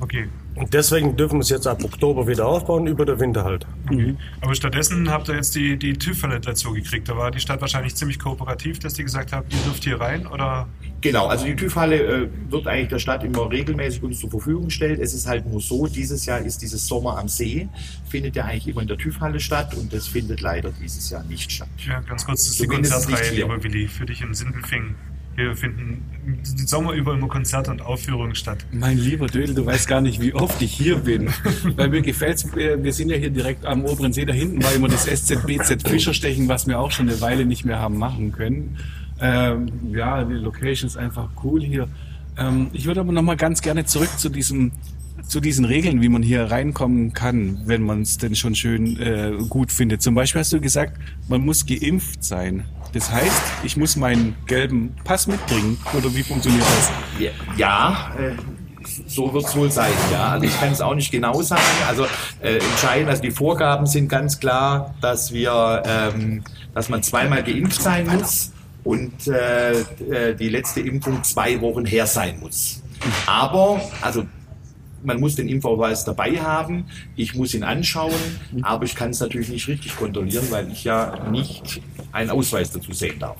Okay. 0.00 0.28
Und 0.54 0.74
deswegen 0.74 1.16
dürfen 1.16 1.36
wir 1.36 1.42
es 1.42 1.48
jetzt 1.48 1.66
ab 1.66 1.82
Oktober 1.82 2.26
wieder 2.26 2.46
aufbauen, 2.46 2.86
über 2.86 3.06
den 3.06 3.18
Winter 3.18 3.44
halt. 3.44 3.66
okay. 3.86 4.14
Aber 4.40 4.54
stattdessen 4.54 5.10
habt 5.10 5.28
ihr 5.28 5.36
jetzt 5.36 5.54
die, 5.54 5.78
die 5.78 5.94
TÜV-Falle 5.94 6.40
dazu 6.40 6.72
gekriegt. 6.72 7.08
Da 7.08 7.16
war 7.16 7.30
die 7.30 7.40
Stadt 7.40 7.60
wahrscheinlich 7.60 7.94
ziemlich 7.94 8.18
kooperativ, 8.18 8.78
dass 8.78 8.94
die 8.94 9.02
gesagt 9.02 9.32
haben, 9.32 9.46
ihr 9.50 9.58
dürft 9.64 9.84
hier 9.84 10.00
rein 10.00 10.26
oder 10.26 10.68
Genau, 11.02 11.26
also 11.26 11.44
die 11.44 11.56
TÜV-Halle 11.56 11.96
äh, 11.96 12.28
wird 12.48 12.66
eigentlich 12.68 12.88
der 12.88 13.00
Stadt 13.00 13.24
immer 13.24 13.50
regelmäßig 13.50 14.04
uns 14.04 14.20
zur 14.20 14.30
Verfügung 14.30 14.66
gestellt. 14.66 15.00
Es 15.00 15.12
ist 15.14 15.26
halt 15.26 15.44
nur 15.46 15.60
so, 15.60 15.88
dieses 15.88 16.24
Jahr 16.26 16.38
ist 16.38 16.62
dieses 16.62 16.86
Sommer 16.86 17.18
am 17.18 17.26
See, 17.26 17.68
findet 18.08 18.36
ja 18.36 18.44
eigentlich 18.44 18.68
immer 18.68 18.82
in 18.82 18.88
der 18.88 18.98
TÜV-Halle 18.98 19.40
statt 19.40 19.74
und 19.74 19.92
das 19.92 20.06
findet 20.06 20.40
leider 20.40 20.70
dieses 20.80 21.10
Jahr 21.10 21.24
nicht 21.24 21.50
statt. 21.50 21.68
Ja, 21.84 22.00
ganz 22.00 22.24
kurz, 22.24 22.42
das 22.42 22.50
ist 22.52 22.60
die 22.60 22.66
Zumindest 22.66 22.92
Konzertreihe, 22.92 23.20
nicht 23.20 23.34
hier. 23.34 23.44
lieber 23.48 23.64
Willi, 23.64 23.88
für 23.88 24.06
dich 24.06 24.20
in 24.20 24.32
Sindelfingen. 24.32 24.94
Wir 25.34 25.56
finden 25.56 26.04
den 26.26 26.66
Sommer 26.66 26.92
über 26.92 27.14
immer 27.14 27.28
Konzerte 27.28 27.70
und 27.70 27.80
Aufführungen 27.80 28.34
statt. 28.34 28.66
Mein 28.70 28.98
lieber 28.98 29.26
Dödel, 29.26 29.54
du 29.54 29.64
weißt 29.64 29.88
gar 29.88 30.00
nicht, 30.00 30.20
wie 30.20 30.34
oft 30.34 30.60
ich 30.60 30.72
hier 30.72 30.96
bin. 30.96 31.30
Weil 31.76 31.88
mir 31.88 32.02
gefällt's. 32.02 32.44
äh, 32.56 32.82
wir 32.82 32.92
sind 32.92 33.08
ja 33.10 33.16
hier 33.16 33.30
direkt 33.30 33.64
am 33.64 33.84
oberen 33.84 34.12
See. 34.12 34.24
Da 34.24 34.32
hinten 34.32 34.62
war 34.62 34.72
immer 34.74 34.88
das 34.88 35.06
SZBZ 35.06 35.88
Fischerstechen, 35.88 36.48
was 36.48 36.66
wir 36.66 36.78
auch 36.78 36.90
schon 36.90 37.08
eine 37.08 37.20
Weile 37.20 37.46
nicht 37.46 37.64
mehr 37.64 37.78
haben 37.78 37.96
machen 37.96 38.32
können. 38.32 38.76
Ähm, 39.20 39.68
ja, 39.92 40.24
die 40.24 40.34
Location 40.34 40.86
ist 40.86 40.96
einfach 40.96 41.28
cool 41.42 41.62
hier. 41.62 41.88
Ähm, 42.36 42.68
ich 42.72 42.86
würde 42.86 43.00
aber 43.00 43.12
noch 43.12 43.22
mal 43.22 43.36
ganz 43.36 43.62
gerne 43.62 43.84
zurück 43.84 44.10
zu 44.18 44.28
diesem 44.28 44.72
zu 45.26 45.40
diesen 45.40 45.64
Regeln, 45.64 46.02
wie 46.02 46.08
man 46.08 46.22
hier 46.22 46.44
reinkommen 46.50 47.12
kann, 47.12 47.62
wenn 47.66 47.82
man 47.82 48.02
es 48.02 48.18
denn 48.18 48.34
schon 48.34 48.54
schön 48.54 48.98
äh, 49.00 49.32
gut 49.48 49.70
findet. 49.70 50.02
Zum 50.02 50.14
Beispiel 50.14 50.40
hast 50.40 50.52
du 50.52 50.60
gesagt, 50.60 50.98
man 51.28 51.44
muss 51.44 51.64
geimpft 51.64 52.24
sein. 52.24 52.64
Das 52.92 53.10
heißt, 53.10 53.42
ich 53.64 53.76
muss 53.76 53.96
meinen 53.96 54.36
gelben 54.46 54.94
Pass 55.04 55.26
mitbringen. 55.26 55.78
Oder 55.96 56.14
wie 56.14 56.22
funktioniert 56.22 56.62
das? 56.62 56.90
Ja, 57.56 58.12
äh, 58.18 58.32
so 59.06 59.32
wird 59.32 59.46
es 59.46 59.56
wohl 59.56 59.70
sein, 59.70 59.92
ja. 60.10 60.30
Also 60.30 60.46
ich 60.46 60.60
kann 60.60 60.72
es 60.72 60.80
auch 60.80 60.94
nicht 60.94 61.10
genau 61.10 61.40
sagen. 61.42 61.62
Also 61.88 62.06
äh, 62.40 62.56
entscheidend, 62.56 63.08
also 63.08 63.22
die 63.22 63.30
Vorgaben 63.30 63.86
sind 63.86 64.08
ganz 64.08 64.38
klar, 64.38 64.94
dass 65.00 65.32
wir, 65.32 65.82
ähm, 65.86 66.44
dass 66.74 66.88
man 66.88 67.02
zweimal 67.02 67.42
geimpft 67.42 67.80
sein 67.80 68.06
muss 68.06 68.52
und 68.84 69.26
äh, 69.26 69.72
äh, 69.72 70.34
die 70.34 70.48
letzte 70.48 70.80
Impfung 70.80 71.22
zwei 71.22 71.60
Wochen 71.60 71.84
her 71.84 72.06
sein 72.06 72.40
muss. 72.40 72.82
Aber, 73.26 73.80
also 74.00 74.24
man 75.04 75.20
muss 75.20 75.36
den 75.36 75.48
Impfausweis 75.48 76.04
dabei 76.04 76.40
haben, 76.40 76.84
ich 77.16 77.34
muss 77.34 77.54
ihn 77.54 77.62
anschauen, 77.62 78.12
aber 78.62 78.84
ich 78.84 78.94
kann 78.94 79.10
es 79.10 79.20
natürlich 79.20 79.48
nicht 79.48 79.68
richtig 79.68 79.96
kontrollieren, 79.96 80.46
weil 80.50 80.70
ich 80.70 80.84
ja 80.84 81.28
nicht 81.30 81.80
einen 82.12 82.30
Ausweis 82.30 82.70
dazu 82.70 82.92
sehen 82.92 83.18
darf. 83.18 83.38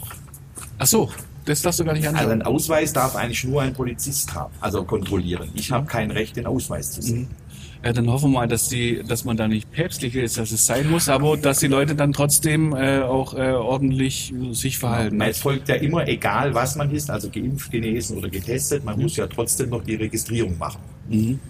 Ach 0.79 0.87
so, 0.87 1.11
das 1.45 1.63
darfst 1.63 1.81
du 1.81 1.85
gar 1.85 1.95
nicht 1.95 2.07
anschauen. 2.07 2.21
Also 2.21 2.33
einen 2.33 2.43
Ausweis 2.43 2.93
darf 2.93 3.17
eigentlich 3.17 3.45
nur 3.45 3.63
ein 3.63 3.73
Polizist 3.73 4.35
haben, 4.35 4.53
also 4.61 4.85
kontrollieren. 4.85 5.51
Ich 5.55 5.71
habe 5.71 5.87
kein 5.87 6.11
Recht, 6.11 6.37
den 6.37 6.47
Ausweis 6.47 6.93
zu 6.93 7.03
sehen. 7.03 7.29
Ja, 7.85 7.93
dann 7.93 8.09
hoffen 8.09 8.31
wir 8.31 8.39
mal, 8.41 8.49
dass, 8.49 8.69
die, 8.69 9.03
dass 9.03 9.25
man 9.25 9.37
da 9.37 9.49
nicht 9.49 9.71
päpstlich 9.73 10.15
ist, 10.15 10.39
dass 10.39 10.53
es 10.53 10.67
sein 10.67 10.89
muss, 10.89 11.09
aber 11.09 11.37
dass 11.37 11.59
die 11.59 11.67
Leute 11.67 11.97
dann 11.97 12.13
trotzdem 12.13 12.77
äh, 12.77 13.01
auch 13.01 13.35
äh, 13.35 13.51
ordentlich 13.51 14.33
sich 14.53 14.79
verhalten. 14.79 15.21
Es 15.21 15.41
folgt 15.41 15.69
ja 15.69 15.75
immer, 15.75 16.07
egal 16.07 16.55
was 16.55 16.77
man 16.77 16.93
ist, 16.93 17.11
also 17.11 17.29
geimpft, 17.29 17.73
genesen 17.73 18.19
oder 18.19 18.29
getestet, 18.29 18.85
man 18.85 19.01
muss 19.01 19.17
ja 19.17 19.27
trotzdem 19.27 19.71
noch 19.71 19.83
die 19.83 19.97
Registrierung 19.97 20.57
machen. 20.59 20.79
Mhm. 21.09 21.41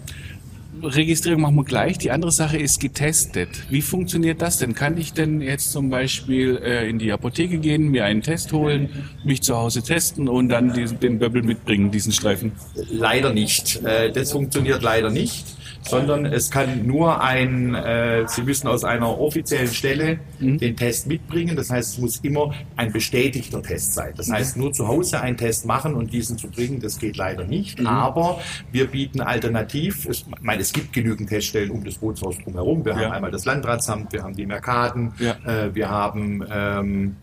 Registrierung 0.81 1.41
machen 1.41 1.55
wir 1.55 1.63
gleich. 1.63 1.97
Die 1.97 2.11
andere 2.11 2.31
Sache 2.31 2.57
ist 2.57 2.79
getestet. 2.79 3.49
Wie 3.69 3.81
funktioniert 3.81 4.41
das 4.41 4.57
denn? 4.57 4.73
Kann 4.73 4.97
ich 4.97 5.13
denn 5.13 5.39
jetzt 5.39 5.71
zum 5.71 5.89
Beispiel 5.89 6.57
äh, 6.57 6.89
in 6.89 6.99
die 6.99 7.11
Apotheke 7.11 7.59
gehen, 7.59 7.89
mir 7.89 8.05
einen 8.05 8.21
Test 8.21 8.51
holen, 8.51 8.89
mich 9.23 9.43
zu 9.43 9.55
Hause 9.55 9.81
testen 9.83 10.27
und 10.27 10.49
dann 10.49 10.73
diesen, 10.73 10.99
den 10.99 11.19
Böbbel 11.19 11.43
mitbringen, 11.43 11.91
diesen 11.91 12.11
Streifen? 12.11 12.53
Leider 12.91 13.33
nicht. 13.33 13.81
Äh, 13.83 14.11
das 14.11 14.31
funktioniert 14.31 14.81
leider 14.81 15.09
nicht 15.09 15.45
sondern 15.83 16.25
es 16.25 16.49
kann 16.49 16.85
nur 16.85 17.21
ein, 17.21 17.75
äh, 17.75 18.25
Sie 18.27 18.41
müssen 18.43 18.67
aus 18.67 18.83
einer 18.83 19.19
offiziellen 19.19 19.67
Stelle 19.67 20.19
mhm. 20.39 20.57
den 20.57 20.75
Test 20.75 21.07
mitbringen. 21.07 21.55
Das 21.55 21.69
heißt, 21.69 21.93
es 21.93 21.97
muss 21.99 22.17
immer 22.17 22.53
ein 22.75 22.91
bestätigter 22.91 23.61
Test 23.61 23.93
sein. 23.93 24.13
Das 24.15 24.31
heißt, 24.31 24.57
nur 24.57 24.71
zu 24.73 24.87
Hause 24.87 25.21
einen 25.21 25.37
Test 25.37 25.65
machen 25.65 25.93
und 25.93 26.11
diesen 26.11 26.37
zu 26.37 26.49
bringen, 26.49 26.79
das 26.79 26.99
geht 26.99 27.17
leider 27.17 27.45
nicht. 27.45 27.79
Mhm. 27.79 27.87
Aber 27.87 28.39
wir 28.71 28.87
bieten 28.87 29.21
alternativ, 29.21 30.07
ich 30.09 30.25
meine, 30.41 30.61
es 30.61 30.73
gibt 30.73 30.93
genügend 30.93 31.29
Teststellen 31.29 31.71
um 31.71 31.83
das 31.83 31.95
Bootshaus 31.95 32.37
drumherum. 32.39 32.85
Wir 32.85 32.93
ja. 32.93 32.99
haben 32.99 33.11
einmal 33.11 33.31
das 33.31 33.45
Landratsamt, 33.45 34.13
wir 34.13 34.23
haben 34.23 34.35
die 34.35 34.45
Merkaden, 34.45 35.13
ja. 35.19 35.35
äh, 35.45 35.73
wir 35.75 35.89
haben 35.89 36.43
ähm, 36.51 37.15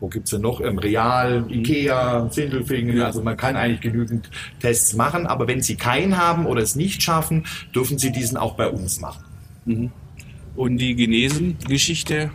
wo 0.00 0.08
gibt's 0.08 0.30
denn 0.30 0.42
noch? 0.42 0.60
Ähm, 0.60 0.78
Real. 0.78 1.46
Ikea, 1.48 2.28
Sindelfingen. 2.30 2.96
Ja. 2.96 3.06
Also 3.06 3.22
man 3.22 3.36
kann 3.36 3.56
eigentlich 3.56 3.80
genügend 3.80 4.30
Tests 4.60 4.94
machen, 4.94 5.26
aber 5.26 5.46
wenn 5.46 5.62
Sie 5.62 5.76
keinen 5.76 6.18
haben 6.18 6.46
oder 6.46 6.62
es 6.62 6.76
nicht 6.76 7.02
schaffen, 7.02 7.44
dürfen 7.74 7.98
Sie 7.98 8.12
diesen 8.12 8.36
auch 8.36 8.54
bei 8.54 8.68
uns 8.68 9.00
machen. 9.00 9.24
Mhm. 9.64 9.90
Und 10.56 10.78
die 10.78 10.94
Genesen-Geschichte, 10.94 12.30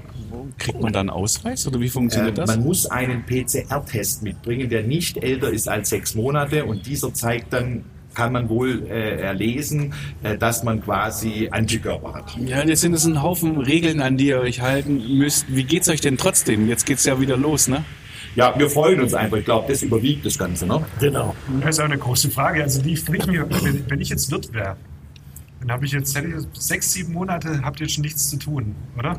kriegt 0.58 0.82
man 0.82 0.94
dann 0.94 1.10
Ausweis 1.10 1.66
oder 1.68 1.80
wie 1.80 1.90
funktioniert 1.90 2.38
äh, 2.38 2.42
das? 2.42 2.50
Man 2.56 2.64
muss 2.64 2.86
einen 2.86 3.26
PCR-Test 3.26 4.24
mitbringen, 4.24 4.70
der 4.70 4.84
nicht 4.84 5.18
älter 5.18 5.50
ist 5.50 5.68
als 5.68 5.90
sechs 5.90 6.16
Monate 6.16 6.66
und 6.66 6.86
dieser 6.86 7.14
zeigt 7.14 7.54
dann 7.54 7.86
kann 8.20 8.34
man 8.34 8.50
wohl 8.50 8.86
äh, 8.90 9.22
erlesen, 9.22 9.94
äh, 10.24 10.38
dass 10.38 10.64
man 10.66 10.84
quasi 10.84 11.48
Antikörper 11.50 12.16
hat. 12.16 12.36
Ja, 12.38 12.66
das 12.66 12.82
sind 12.82 12.94
es 12.94 13.06
ein 13.06 13.24
Haufen 13.24 13.58
Regeln, 13.62 14.02
an 14.02 14.18
die 14.18 14.28
ihr 14.28 14.42
euch 14.42 14.60
halten 14.60 15.18
müsst. 15.18 15.46
Wie 15.48 15.64
geht's 15.64 15.88
euch 15.88 16.02
denn 16.02 16.18
trotzdem? 16.18 16.68
Jetzt 16.68 16.86
geht's 16.86 17.06
ja 17.06 17.22
wieder 17.22 17.38
los, 17.38 17.70
ne? 17.70 17.86
Ja, 18.36 18.54
wir 18.60 18.70
freuen 18.70 19.00
uns 19.00 19.14
einfach. 19.14 19.38
Ich 19.38 19.46
glaube, 19.46 19.70
das 19.70 19.84
überwiegt 19.84 20.26
das 20.26 20.38
Ganze, 20.38 20.68
ne? 20.68 20.86
Genau. 21.00 21.34
Das 21.62 21.78
ist 21.78 21.80
auch 21.80 21.86
eine 21.86 21.98
große 21.98 22.30
Frage. 22.30 22.62
Also 22.62 22.82
die 22.82 22.92
ich 22.92 23.08
mir, 23.08 23.48
wenn 23.88 24.02
ich 24.02 24.10
jetzt 24.10 24.30
Wirt 24.32 24.52
wäre, 24.54 24.76
dann 25.62 25.72
habe 25.72 25.86
ich 25.86 25.94
jetzt 25.94 26.18
sechs, 26.54 26.92
sieben 26.92 27.14
Monate, 27.14 27.62
habt 27.64 27.80
ihr 27.80 27.86
jetzt 27.86 27.96
schon 27.96 28.04
nichts 28.04 28.30
zu 28.30 28.38
tun, 28.38 28.76
oder? 28.98 29.18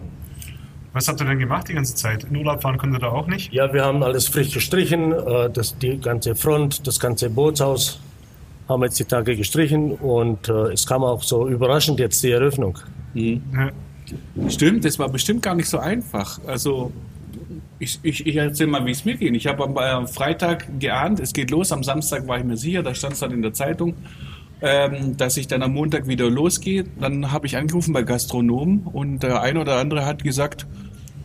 Was 0.93 1.09
habt 1.09 1.23
ihr 1.23 1.25
denn 1.25 1.39
gemacht 1.39 1.69
die 1.69 1.75
ganze 1.75 1.95
Zeit? 1.95 2.25
In 2.25 2.37
Urlaub 2.37 2.61
fahren 2.61 2.77
konntet 2.77 3.03
ihr 3.03 3.11
auch 3.11 3.27
nicht? 3.29 3.51
Ja, 3.51 3.73
wir 3.73 3.83
haben 3.83 4.03
alles 4.03 4.29
frisch 4.29 4.53
gestrichen, 4.53 5.13
äh, 5.13 5.49
das, 5.49 5.79
die 5.79 5.99
ganze 5.99 6.35
Front, 6.35 6.87
das 6.87 7.01
ganze 7.01 7.31
Bootshaus 7.31 8.01
haben 8.71 8.83
jetzt 8.85 8.99
die 8.99 9.05
Tage 9.05 9.37
gestrichen 9.37 9.93
und 9.93 10.49
äh, 10.49 10.73
es 10.73 10.87
kam 10.87 11.03
auch 11.03 11.23
so 11.23 11.49
überraschend 11.49 11.99
jetzt 11.99 12.23
die 12.23 12.31
Eröffnung. 12.31 12.79
Mhm. 13.15 13.43
Stimmt, 14.49 14.85
das 14.85 14.99
war 14.99 15.09
bestimmt 15.09 15.43
gar 15.43 15.55
nicht 15.55 15.69
so 15.69 15.79
einfach. 15.79 16.41
Also 16.47 16.93
ich, 17.79 17.99
ich, 18.03 18.27
ich 18.27 18.37
erzähle 18.37 18.71
mal, 18.71 18.87
wie 18.87 18.93
es 18.93 19.05
mir 19.05 19.17
ging. 19.17 19.35
Ich 19.35 19.47
habe 19.47 19.65
am 19.65 20.09
Freitag 20.09 20.79
geahnt, 20.79 21.21
es 21.21 21.33
geht 21.33 21.51
los. 21.51 21.73
Am 21.73 21.83
Samstag 21.83 22.27
war 22.29 22.39
ich 22.39 22.45
mir 22.45 22.57
sicher, 22.57 22.83
da 22.83 22.95
stand 22.95 23.15
es 23.15 23.21
dann 23.21 23.33
in 23.33 23.43
der 23.43 23.53
Zeitung, 23.53 23.95
ähm, 24.61 25.17
dass 25.17 25.37
ich 25.37 25.49
dann 25.49 25.63
am 25.63 25.73
Montag 25.73 26.07
wieder 26.07 26.31
losgehe. 26.31 26.85
Dann 27.01 27.33
habe 27.33 27.47
ich 27.47 27.57
angerufen 27.57 27.93
bei 27.93 28.03
Gastronomen 28.03 28.81
und 28.85 29.23
der 29.23 29.43
eine 29.43 29.61
oder 29.61 29.77
andere 29.77 30.07
hat 30.07 30.23
gesagt, 30.23 30.67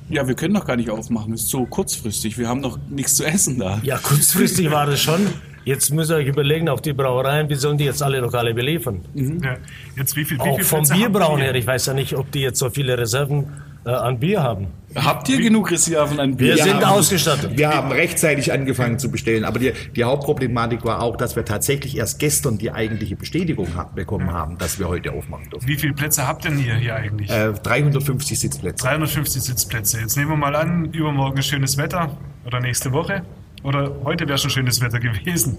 ja, 0.09 0.27
wir 0.27 0.35
können 0.35 0.53
doch 0.53 0.65
gar 0.65 0.75
nicht 0.75 0.89
aufmachen. 0.89 1.33
Es 1.33 1.43
ist 1.43 1.49
so 1.49 1.65
kurzfristig. 1.65 2.37
Wir 2.37 2.47
haben 2.47 2.61
noch 2.61 2.79
nichts 2.89 3.15
zu 3.15 3.25
essen 3.25 3.59
da. 3.59 3.79
Ja, 3.83 3.97
kurzfristig 3.97 4.71
war 4.71 4.85
das 4.85 5.01
schon. 5.01 5.21
Jetzt 5.65 5.91
müsst 5.91 6.11
ihr 6.11 6.17
euch 6.17 6.27
überlegen, 6.27 6.69
auch 6.69 6.79
die 6.79 6.93
Brauereien, 6.93 7.49
wie 7.49 7.55
sollen 7.55 7.79
die 7.79 7.85
jetzt 7.85 8.03
alle 8.03 8.19
Lokale 8.19 8.53
beliefern? 8.53 9.01
Mhm. 9.15 9.41
Ja. 9.43 9.57
Jetzt 9.97 10.15
wie 10.15 10.23
viel, 10.23 10.37
wie 10.37 10.41
auch 10.41 10.55
viel 10.57 10.63
vom 10.63 10.83
Bierbrauen 10.87 11.41
her, 11.41 11.55
ich 11.55 11.65
weiß 11.65 11.87
ja 11.87 11.93
nicht, 11.95 12.13
ob 12.13 12.31
die 12.31 12.41
jetzt 12.41 12.59
so 12.59 12.69
viele 12.69 12.95
Reserven 12.97 13.47
äh, 13.83 13.89
an 13.89 14.19
Bier 14.19 14.43
haben. 14.43 14.67
Habt 14.95 15.27
ihr 15.27 15.41
genug 15.41 15.71
Reserven 15.71 16.19
an 16.19 16.37
Bier? 16.37 16.55
Wir, 16.55 16.63
sind 16.63 16.75
haben, 16.75 16.83
ausgestattet. 16.83 17.57
Wir 17.57 17.69
haben 17.69 17.91
rechtzeitig 17.91 18.53
angefangen 18.53 18.99
zu 18.99 19.09
bestellen, 19.09 19.43
aber 19.43 19.57
die, 19.57 19.73
die 19.95 20.03
Hauptproblematik 20.03 20.85
war 20.85 21.01
auch, 21.01 21.17
dass 21.17 21.35
wir 21.35 21.45
tatsächlich 21.45 21.97
erst 21.97 22.19
gestern 22.19 22.59
die 22.59 22.71
eigentliche 22.71 23.15
Bestätigung 23.15 23.75
hab, 23.75 23.95
bekommen 23.95 24.31
haben, 24.31 24.59
dass 24.59 24.77
wir 24.77 24.87
heute 24.87 25.13
aufmachen 25.13 25.49
dürfen. 25.49 25.67
Wie 25.67 25.77
viele 25.77 25.93
Plätze 25.93 26.27
habt 26.27 26.45
ihr 26.45 26.51
denn 26.51 26.59
hier, 26.59 26.75
hier 26.75 26.95
eigentlich? 26.95 27.31
Äh, 27.31 27.53
350 27.53 28.39
Sitzplätze. 28.39 28.85
350 28.85 29.41
Sitzplätze. 29.41 29.99
Jetzt 29.99 30.15
nehmen 30.15 30.29
wir 30.29 30.37
mal 30.37 30.55
an, 30.55 30.85
übermorgen 30.93 31.41
schönes 31.41 31.77
Wetter 31.77 32.15
oder 32.45 32.59
nächste 32.59 32.91
Woche 32.91 33.23
oder 33.63 33.95
heute 34.03 34.27
wäre 34.27 34.37
schon 34.37 34.51
schönes 34.51 34.81
Wetter 34.81 34.99
gewesen. 34.99 35.57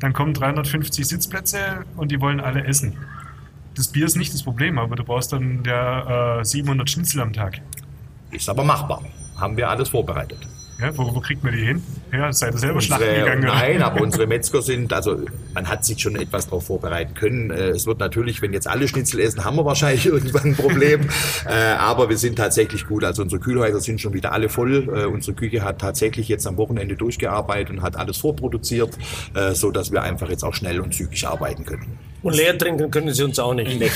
Dann 0.00 0.12
kommen 0.12 0.34
350 0.34 1.06
Sitzplätze 1.06 1.84
und 1.96 2.10
die 2.10 2.20
wollen 2.20 2.40
alle 2.40 2.64
essen. 2.64 2.96
Das 3.74 3.88
Bier 3.88 4.06
ist 4.06 4.16
nicht 4.16 4.34
das 4.34 4.42
Problem, 4.42 4.78
aber 4.78 4.96
du 4.96 5.04
brauchst 5.04 5.32
dann 5.32 5.62
der 5.62 6.38
äh, 6.40 6.44
700 6.44 6.90
Schnitzel 6.90 7.20
am 7.20 7.32
Tag. 7.32 7.60
Ist 8.30 8.48
aber 8.48 8.64
machbar. 8.64 9.02
Haben 9.36 9.56
wir 9.56 9.70
alles 9.70 9.88
vorbereitet. 9.90 10.46
Ja, 10.80 10.96
wo, 10.96 11.12
wo, 11.12 11.20
kriegt 11.20 11.42
man 11.42 11.52
die 11.52 11.64
hin? 11.64 11.82
Ja, 12.12 12.32
seid 12.32 12.54
ihr 12.54 12.58
selber 12.58 12.76
unsere, 12.76 12.98
schlachten 12.98 13.14
gegangen? 13.14 13.44
Nein, 13.44 13.82
aber 13.82 14.00
unsere 14.02 14.28
Metzger 14.28 14.62
sind, 14.62 14.92
also 14.92 15.18
man 15.52 15.68
hat 15.68 15.84
sich 15.84 16.00
schon 16.00 16.14
etwas 16.14 16.46
darauf 16.46 16.66
vorbereiten 16.66 17.14
können. 17.14 17.50
Äh, 17.50 17.70
es 17.70 17.86
wird 17.86 17.98
natürlich, 17.98 18.42
wenn 18.42 18.52
jetzt 18.52 18.68
alle 18.68 18.86
Schnitzel 18.86 19.18
essen, 19.20 19.44
haben 19.44 19.56
wir 19.56 19.64
wahrscheinlich 19.64 20.06
irgendwann 20.06 20.44
ein 20.44 20.56
Problem. 20.56 21.08
äh, 21.46 21.52
aber 21.52 22.08
wir 22.08 22.16
sind 22.16 22.36
tatsächlich 22.36 22.86
gut. 22.86 23.02
Also 23.02 23.22
unsere 23.22 23.40
Kühlhäuser 23.40 23.80
sind 23.80 24.00
schon 24.00 24.12
wieder 24.12 24.32
alle 24.32 24.48
voll. 24.48 24.88
Äh, 24.88 25.06
unsere 25.06 25.34
Küche 25.34 25.64
hat 25.64 25.80
tatsächlich 25.80 26.28
jetzt 26.28 26.46
am 26.46 26.56
Wochenende 26.56 26.94
durchgearbeitet 26.94 27.70
und 27.70 27.82
hat 27.82 27.96
alles 27.96 28.18
vorproduziert, 28.18 28.96
so 29.52 29.70
dass 29.70 29.92
wir 29.92 30.02
einfach 30.02 30.28
jetzt 30.28 30.44
auch 30.44 30.54
schnell 30.54 30.80
und 30.80 30.94
zügig 30.94 31.26
arbeiten 31.26 31.64
können. 31.64 31.98
Und 32.22 32.34
leer 32.34 32.58
trinken 32.58 32.90
können 32.90 33.12
sie 33.12 33.22
uns 33.22 33.38
auch 33.38 33.54
nicht. 33.54 33.78
Nee, 33.78 33.88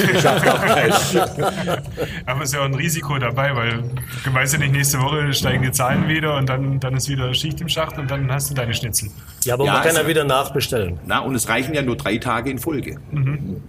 Aber 2.26 2.42
es 2.42 2.50
ist 2.50 2.54
ja 2.54 2.60
auch 2.60 2.66
ein 2.66 2.74
Risiko 2.74 3.18
dabei, 3.18 3.56
weil 3.56 3.82
du 4.24 4.32
weißt 4.32 4.52
ja 4.52 4.60
nicht, 4.60 4.72
nächste 4.72 5.00
Woche 5.00 5.32
steigen 5.32 5.62
die 5.62 5.72
Zahlen 5.72 6.08
wieder 6.08 6.36
und 6.36 6.48
dann, 6.48 6.78
dann 6.78 6.96
ist 6.96 7.08
wieder 7.08 7.34
Schicht 7.34 7.60
im 7.60 7.68
Schacht 7.68 7.98
und 7.98 8.10
dann 8.10 8.30
hast 8.30 8.50
du 8.50 8.54
deine 8.54 8.74
Schnitzel. 8.74 9.10
Ja, 9.44 9.54
aber 9.54 9.64
ja, 9.64 9.72
man 9.72 9.82
kann 9.82 9.96
ja 9.96 10.06
wieder 10.06 10.24
nachbestellen. 10.24 11.00
Na, 11.06 11.18
und 11.20 11.34
es 11.34 11.48
reichen 11.48 11.74
ja 11.74 11.82
nur 11.82 11.96
drei 11.96 12.18
Tage 12.18 12.50
in 12.50 12.58
Folge. 12.58 12.98
Mhm. 13.10 13.60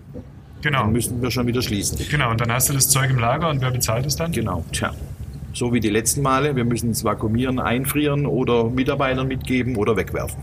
Genau. 0.62 0.82
Dann 0.82 0.92
müssen 0.92 1.22
wir 1.22 1.32
schon 1.32 1.48
wieder 1.48 1.62
schließen. 1.62 1.98
Genau, 2.10 2.30
und 2.32 2.40
dann 2.40 2.52
hast 2.52 2.70
du 2.70 2.74
das 2.74 2.90
Zeug 2.90 3.10
im 3.10 3.20
Lager 3.20 3.50
und 3.50 3.60
wer 3.62 3.72
bezahlt 3.72 4.06
es 4.06 4.16
dann? 4.16 4.32
Genau, 4.32 4.64
tja 4.72 4.94
so 5.54 5.72
wie 5.72 5.80
die 5.80 5.90
letzten 5.90 6.22
Male. 6.22 6.56
Wir 6.56 6.66
müssen 6.66 6.92
es 6.92 7.04
vakuumieren, 7.04 7.60
einfrieren 7.60 8.26
oder 8.26 8.66
Mitarbeitern 8.66 9.28
mitgeben 9.28 9.76
oder 9.76 9.96
wegwerfen. 9.96 10.42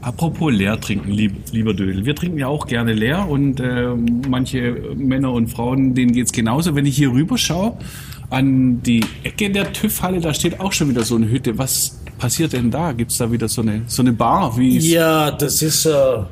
Apropos 0.00 0.52
leer 0.52 0.80
trinken, 0.80 1.10
lieb, 1.10 1.32
lieber 1.52 1.74
Dödel. 1.74 2.04
Wir 2.04 2.14
trinken 2.14 2.38
ja 2.38 2.48
auch 2.48 2.66
gerne 2.66 2.92
leer 2.92 3.28
und 3.28 3.60
äh, 3.60 3.94
manche 4.28 4.94
Männer 4.96 5.32
und 5.32 5.48
Frauen, 5.48 5.94
denen 5.94 6.12
geht 6.12 6.26
es 6.26 6.32
genauso. 6.32 6.74
Wenn 6.74 6.86
ich 6.86 6.96
hier 6.96 7.10
rüber 7.10 7.38
schaue, 7.38 7.76
an 8.30 8.82
die 8.82 9.04
Ecke 9.24 9.50
der 9.50 9.72
TÜV-Halle, 9.72 10.20
da 10.20 10.34
steht 10.34 10.60
auch 10.60 10.72
schon 10.72 10.90
wieder 10.90 11.02
so 11.02 11.16
eine 11.16 11.28
Hütte. 11.28 11.58
Was 11.58 12.00
passiert 12.18 12.52
denn 12.52 12.70
da? 12.70 12.92
Gibt 12.92 13.10
es 13.10 13.18
da 13.18 13.30
wieder 13.30 13.48
so 13.48 13.62
eine, 13.62 13.82
so 13.86 14.02
eine 14.02 14.12
Bar? 14.12 14.56
Wie 14.56 14.78
ja, 14.78 15.30
das 15.30 15.62
ist... 15.62 15.86
Äh 15.86 16.22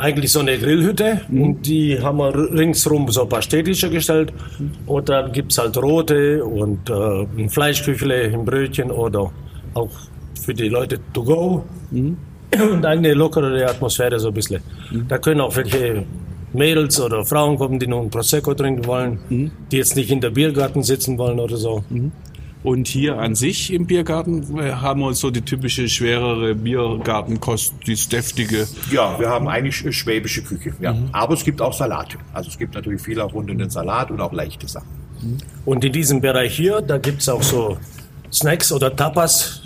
eigentlich 0.00 0.32
so 0.32 0.40
eine 0.40 0.58
Grillhütte 0.58 1.20
mhm. 1.28 1.42
und 1.42 1.66
die 1.66 2.00
haben 2.00 2.18
wir 2.18 2.34
ringsrum 2.34 3.10
so 3.10 3.22
ein 3.22 3.28
paar 3.28 3.42
Städtische 3.42 3.90
gestellt 3.90 4.32
und 4.86 5.08
dann 5.08 5.30
gibt 5.32 5.52
es 5.52 5.58
halt 5.58 5.76
Rote 5.76 6.42
und 6.44 6.88
äh, 6.88 7.26
ein 7.36 7.50
Fleischküchle, 7.50 8.32
ein 8.32 8.44
Brötchen 8.44 8.90
oder 8.90 9.30
auch 9.74 9.90
für 10.42 10.54
die 10.54 10.68
Leute 10.68 10.98
to 11.12 11.22
go 11.22 11.64
mhm. 11.90 12.16
und 12.72 12.84
eine 12.84 13.14
lockere 13.14 13.66
Atmosphäre 13.66 14.18
so 14.18 14.28
ein 14.28 14.34
bisschen. 14.34 14.62
Mhm. 14.90 15.08
Da 15.08 15.18
können 15.18 15.40
auch 15.40 15.54
welche 15.56 16.04
Mädels 16.52 17.00
oder 17.00 17.24
Frauen 17.24 17.56
kommen, 17.56 17.78
die 17.78 17.86
nur 17.86 18.00
ein 18.00 18.10
Prosecco 18.10 18.54
trinken 18.54 18.86
wollen, 18.86 19.18
mhm. 19.28 19.50
die 19.70 19.76
jetzt 19.76 19.96
nicht 19.96 20.10
in 20.10 20.20
der 20.20 20.30
Biergarten 20.30 20.82
sitzen 20.82 21.18
wollen 21.18 21.38
oder 21.38 21.56
so. 21.56 21.84
Mhm. 21.90 22.12
Und 22.62 22.88
hier 22.88 23.18
an 23.18 23.34
sich 23.34 23.72
im 23.72 23.86
Biergarten 23.86 24.58
äh, 24.58 24.72
haben 24.72 25.00
wir 25.00 25.14
so 25.14 25.30
die 25.30 25.40
typische 25.40 25.88
schwerere 25.88 26.54
Biergartenkost, 26.54 27.72
das 27.86 28.08
deftige. 28.08 28.66
Ja, 28.90 29.18
wir 29.18 29.30
haben 29.30 29.48
eigentlich 29.48 29.96
schwäbische 29.96 30.42
Küche. 30.42 30.74
Ja. 30.78 30.94
Aber 31.12 31.34
es 31.34 31.44
gibt 31.44 31.62
auch 31.62 31.72
Salate. 31.72 32.18
Also 32.34 32.50
es 32.50 32.58
gibt 32.58 32.74
natürlich 32.74 33.00
viel 33.00 33.18
auch 33.20 33.32
rund 33.32 33.50
um 33.50 33.56
den 33.56 33.70
Salat 33.70 34.10
und 34.10 34.20
auch 34.20 34.32
leichte 34.32 34.68
Sachen. 34.68 34.88
Und 35.64 35.84
in 35.84 35.92
diesem 35.92 36.20
Bereich 36.20 36.54
hier, 36.54 36.80
da 36.82 36.98
gibt 36.98 37.22
es 37.22 37.28
auch 37.28 37.42
so 37.42 37.78
Snacks 38.30 38.72
oder 38.72 38.94
Tapas. 38.94 39.62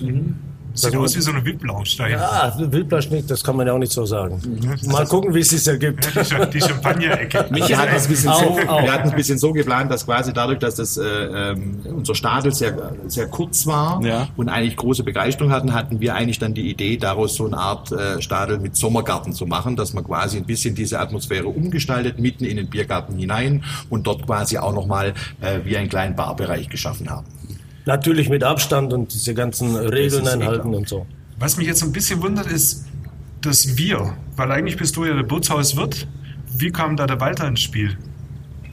Sieht 0.74 0.96
aus 0.96 1.14
wie 1.16 1.20
so 1.20 1.30
eine 1.30 1.44
Wildblanche 1.44 1.96
da. 1.98 2.08
Ja, 2.08 2.54
Wildblanche 2.58 3.08
nicht, 3.14 3.30
das 3.30 3.42
kann 3.44 3.56
man 3.56 3.66
ja 3.66 3.72
auch 3.72 3.78
nicht 3.78 3.92
so 3.92 4.04
sagen. 4.04 4.40
Mal 4.86 5.06
gucken, 5.06 5.32
wie 5.34 5.38
es 5.40 5.50
sich 5.50 5.66
ergibt. 5.66 6.04
Die, 6.14 6.22
Cha- 6.24 6.46
die 6.46 6.60
Champagner-Ecke. 6.60 7.46
Wir 7.52 7.78
hatten 7.78 7.94
es 7.94 8.04
ein 8.06 8.08
bisschen, 8.10 8.30
Auch, 8.30 8.40
so, 8.60 8.68
auch. 8.68 8.82
wir 8.82 8.92
hatten 8.92 9.06
es 9.06 9.10
ein 9.12 9.16
bisschen 9.16 9.38
so 9.38 9.52
geplant, 9.52 9.90
dass 9.92 10.04
quasi 10.04 10.32
dadurch, 10.32 10.58
dass 10.58 10.74
das, 10.74 10.96
äh, 10.96 11.02
ähm, 11.04 11.80
unser 11.96 12.14
Stadel 12.14 12.52
sehr, 12.52 12.92
sehr 13.06 13.28
kurz 13.28 13.66
war 13.66 14.02
Ja. 14.04 14.28
und 14.36 14.48
eigentlich 14.48 14.76
große 14.76 15.04
Begeisterung 15.04 15.52
hatten, 15.52 15.72
hatten 15.74 16.00
wir 16.00 16.14
eigentlich 16.16 16.38
dann 16.40 16.54
die 16.54 16.68
Idee, 16.70 16.96
daraus 16.96 17.36
so 17.36 17.46
eine 17.46 17.56
Art 17.56 17.92
äh, 17.92 18.20
Stadel 18.20 18.58
mit 18.58 18.74
Sommergarten 18.76 19.32
zu 19.32 19.46
machen, 19.46 19.76
dass 19.76 19.92
man 19.94 20.02
quasi 20.04 20.38
ein 20.38 20.44
bisschen 20.44 20.74
diese 20.74 20.98
Atmosphäre 20.98 21.46
umgestaltet, 21.46 22.18
mitten 22.18 22.44
in 22.44 22.56
den 22.56 22.68
Biergarten 22.68 23.16
hinein 23.16 23.62
und 23.90 24.06
dort 24.06 24.26
quasi 24.26 24.58
auch 24.58 24.72
nochmal 24.74 25.14
äh, 25.40 25.60
wie 25.64 25.76
einen 25.76 25.88
kleinen 25.88 26.16
Barbereich 26.16 26.68
geschaffen 26.68 27.08
haben. 27.10 27.26
Natürlich 27.86 28.28
mit 28.28 28.42
Abstand 28.42 28.92
und 28.92 29.12
diese 29.12 29.34
ganzen 29.34 29.76
Regeln 29.76 30.26
einhalten 30.26 30.74
und 30.74 30.88
so. 30.88 31.06
Was 31.38 31.56
mich 31.56 31.66
jetzt 31.66 31.82
ein 31.82 31.92
bisschen 31.92 32.22
wundert, 32.22 32.46
ist 32.46 32.86
das 33.42 33.76
Wir. 33.76 34.14
Weil 34.36 34.50
eigentlich 34.52 34.76
bist 34.76 34.96
du 34.96 35.04
ja 35.04 35.14
der 35.14 35.22
Bootshauswirt. 35.22 36.06
Wie 36.56 36.70
kam 36.70 36.96
da 36.96 37.06
der 37.06 37.20
Walter 37.20 37.46
ins 37.46 37.60
Spiel? 37.60 37.96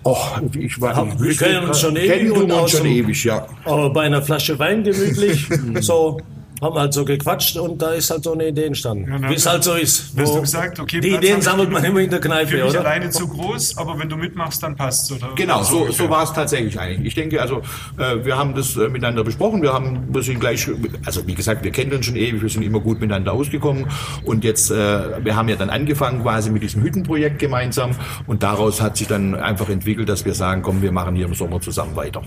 Oh, 0.04 0.18
ich 0.58 0.80
war, 0.82 0.96
Hab- 0.96 1.22
wir 1.22 1.36
kennen 1.36 1.68
uns 1.68 1.80
schon 1.80 1.96
ewig 1.96 2.10
Kennen 2.34 2.52
uns 2.52 2.72
schon 2.72 2.86
ewig, 2.88 3.24
ja. 3.24 3.46
Aber 3.66 3.92
bei 3.92 4.02
einer 4.04 4.22
Flasche 4.22 4.58
Wein 4.58 4.84
gemütlich, 4.84 5.48
so 5.82 6.20
haben 6.62 6.76
halt 6.78 6.94
so 6.94 7.04
gequatscht 7.04 7.58
und 7.58 7.82
da 7.82 7.92
ist 7.92 8.10
halt 8.12 8.24
so 8.24 8.34
eine 8.34 8.48
Idee 8.48 8.66
entstanden. 8.66 9.12
Ja, 9.24 9.30
Wie 9.30 9.34
es 9.34 9.46
halt 9.48 9.64
so 9.64 9.74
ist. 9.74 10.12
Hast 10.16 10.30
Wo- 10.30 10.36
du 10.36 10.42
gesagt, 10.42 10.80
okay, 10.80 11.00
die 11.00 11.10
Platz 11.10 11.24
Ideen 11.24 11.42
sammelt 11.42 11.72
man 11.72 11.84
immer 11.84 12.00
in 12.02 12.10
der 12.10 12.22
Für 12.22 12.28
Kneipe, 12.28 12.54
mich 12.54 12.64
oder? 12.64 12.80
alleine 12.82 13.10
zu 13.10 13.28
groß, 13.28 13.78
aber 13.78 13.98
wenn 13.98 14.08
du 14.10 14.16
mitmachst, 14.16 14.62
dann 14.62 14.76
passt's, 14.76 15.12
oder? 15.12 15.30
Genau, 15.36 15.64
so, 15.64 15.90
so 15.92 16.10
war 16.10 16.24
es 16.24 16.34
tatsächlich 16.34 16.80
eigentlich. 16.80 17.08
Ich 17.08 17.16
denke, 17.16 17.42
also 17.42 17.62
äh, 17.98 18.24
wir 18.24 18.38
haben 18.38 18.54
das 18.54 18.76
äh, 18.78 18.88
miteinander 18.90 19.24
besprochen. 19.24 19.62
Wir 19.62 19.74
haben 19.74 20.14
wir 20.14 20.22
sind 20.22 20.40
gleich, 20.40 20.68
also 21.06 21.26
wie 21.26 21.34
gesagt, 21.36 21.64
wir 21.64 21.72
kennen 21.72 21.94
uns 21.94 22.06
schon 22.06 22.16
ewig, 22.16 22.42
wir 22.42 22.50
sind 22.50 22.62
immer 22.64 22.80
gut 22.80 23.00
miteinander 23.02 23.34
ausgekommen. 23.34 23.88
Und 24.24 24.44
jetzt, 24.44 24.70
äh, 24.72 25.24
wir 25.26 25.36
haben 25.36 25.50
ja 25.50 25.56
dann 25.56 25.70
angefangen 25.72 26.22
quasi 26.22 26.52
mit 26.52 26.62
diesem 26.64 26.84
Hüttenprojekt 26.84 27.40
gemeinsam. 27.40 27.92
Und 28.28 28.44
daraus 28.44 28.82
hat 28.82 28.98
sich 28.98 29.08
dann 29.08 29.34
einfach 29.36 29.70
entwickelt, 29.70 30.10
dass 30.10 30.26
wir 30.26 30.36
sagen, 30.36 30.62
komm, 30.62 30.82
wir 30.82 30.92
machen 30.92 31.16
hier 31.16 31.26
im 31.26 31.34
Sommer 31.34 31.60
zusammen 31.60 31.96
weiter. 31.96 32.22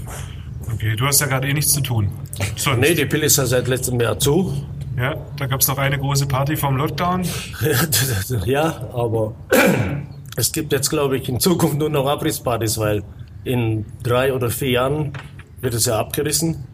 Okay, 0.73 0.97
du 0.97 1.07
hast 1.07 1.21
ja 1.21 1.27
gerade 1.27 1.49
eh 1.49 1.53
nichts 1.53 1.73
zu 1.73 1.81
tun. 1.81 2.11
Sonst. 2.57 2.81
Nee, 2.81 2.95
die 2.95 3.07
Pille 3.07 3.27
ist 3.27 3.37
ja 3.37 3.47
seit 3.47 3.69
letztem 3.69 4.01
Jahr 4.01 4.19
zu. 4.19 4.53
Ja, 4.97 5.17
da 5.37 5.47
gab's 5.47 5.67
noch 5.67 5.79
eine 5.79 5.99
große 5.99 6.27
Party 6.27 6.57
vom 6.57 6.77
Lockdown. 6.77 7.25
ja, 8.45 8.89
aber 8.93 9.35
es 10.37 10.53
gibt 10.53 10.73
jetzt, 10.73 10.89
glaube 10.89 11.17
ich, 11.17 11.29
in 11.29 11.41
Zukunft 11.41 11.79
nur 11.79 11.91
noch 11.91 12.07
Abrisspartys, 12.07 12.79
weil 12.79 13.03
in 13.43 13.85
drei 14.03 14.33
oder 14.33 14.51
vier 14.51 14.71
Jahren 14.71 15.13
wird 15.61 15.75
es 15.75 15.87
ja 15.87 15.99
abgerissen. 15.99 16.65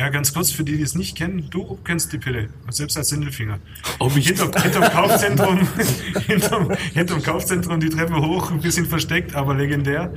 Ja, 0.00 0.08
ganz 0.08 0.32
kurz 0.32 0.50
für 0.50 0.64
die, 0.64 0.78
die 0.78 0.82
es 0.82 0.94
nicht 0.94 1.14
kennen, 1.14 1.48
du 1.50 1.78
kennst 1.84 2.10
die 2.10 2.16
Pille, 2.16 2.48
selbst 2.70 2.96
als 2.96 3.08
Sindelfinger. 3.10 3.58
Ich- 4.16 4.28
hinterm, 4.28 4.50
hinterm 4.62 4.84
Kaufzentrum, 4.84 5.68
hinterm, 6.26 6.70
hinterm 6.94 7.22
Kaufzentrum 7.22 7.80
die 7.80 7.90
Treppe 7.90 8.14
hoch, 8.16 8.50
ein 8.50 8.62
bisschen 8.62 8.86
versteckt, 8.86 9.34
aber 9.34 9.54
legendär. 9.54 10.10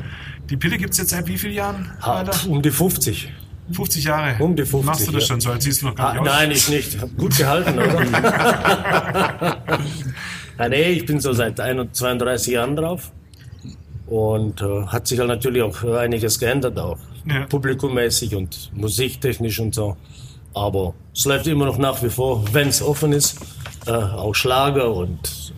Die 0.49 0.55
Pille 0.55 0.77
gibt's 0.77 0.99
jetzt 0.99 1.09
seit 1.09 1.27
wie 1.27 1.37
vielen 1.37 1.55
Jahren? 1.55 1.91
Ha, 2.01 2.23
um 2.47 2.61
die 2.61 2.71
50. 2.71 3.29
50 3.73 4.05
Jahre. 4.05 4.41
Um 4.41 4.55
die 4.55 4.63
50, 4.65 4.85
Machst 4.85 5.07
du 5.07 5.11
das 5.11 5.23
ja. 5.23 5.27
schon 5.27 5.41
so, 5.41 5.51
als 5.51 5.65
siehst 5.65 5.81
du 5.81 5.87
noch 5.87 5.95
gar 5.95 6.11
Ah, 6.11 6.13
nicht 6.13 6.21
aus. 6.21 6.27
nein, 6.27 6.51
ich 6.51 6.69
nicht. 6.69 7.01
Hab 7.01 7.17
gut 7.17 7.35
gehalten, 7.37 7.77
oder? 7.77 8.03
ja, 10.59 10.69
nee, 10.69 10.91
ich 10.91 11.05
bin 11.05 11.19
so 11.19 11.33
seit 11.33 11.59
31, 11.59 11.91
32 11.93 12.53
Jahren 12.53 12.77
drauf. 12.77 13.11
Und 14.07 14.61
äh, 14.61 14.85
hat 14.87 15.07
sich 15.07 15.19
halt 15.19 15.27
natürlich 15.27 15.61
auch 15.61 15.83
einiges 15.83 16.39
geändert, 16.39 16.79
auch 16.79 16.97
Ja. 17.25 17.45
publikummäßig 17.45 18.35
und 18.35 18.71
musiktechnisch 18.73 19.59
und 19.59 19.73
so. 19.73 19.95
Aber 20.53 20.93
es 21.15 21.25
läuft 21.25 21.47
immer 21.47 21.65
noch 21.65 21.77
nach 21.77 22.01
wie 22.03 22.09
vor, 22.09 22.43
wenn 22.53 22.67
es 22.67 22.81
offen 22.81 23.13
ist, 23.13 23.39
äh, 23.85 23.91
auch 23.91 24.33
Schlager 24.33 24.93
und 24.93 25.53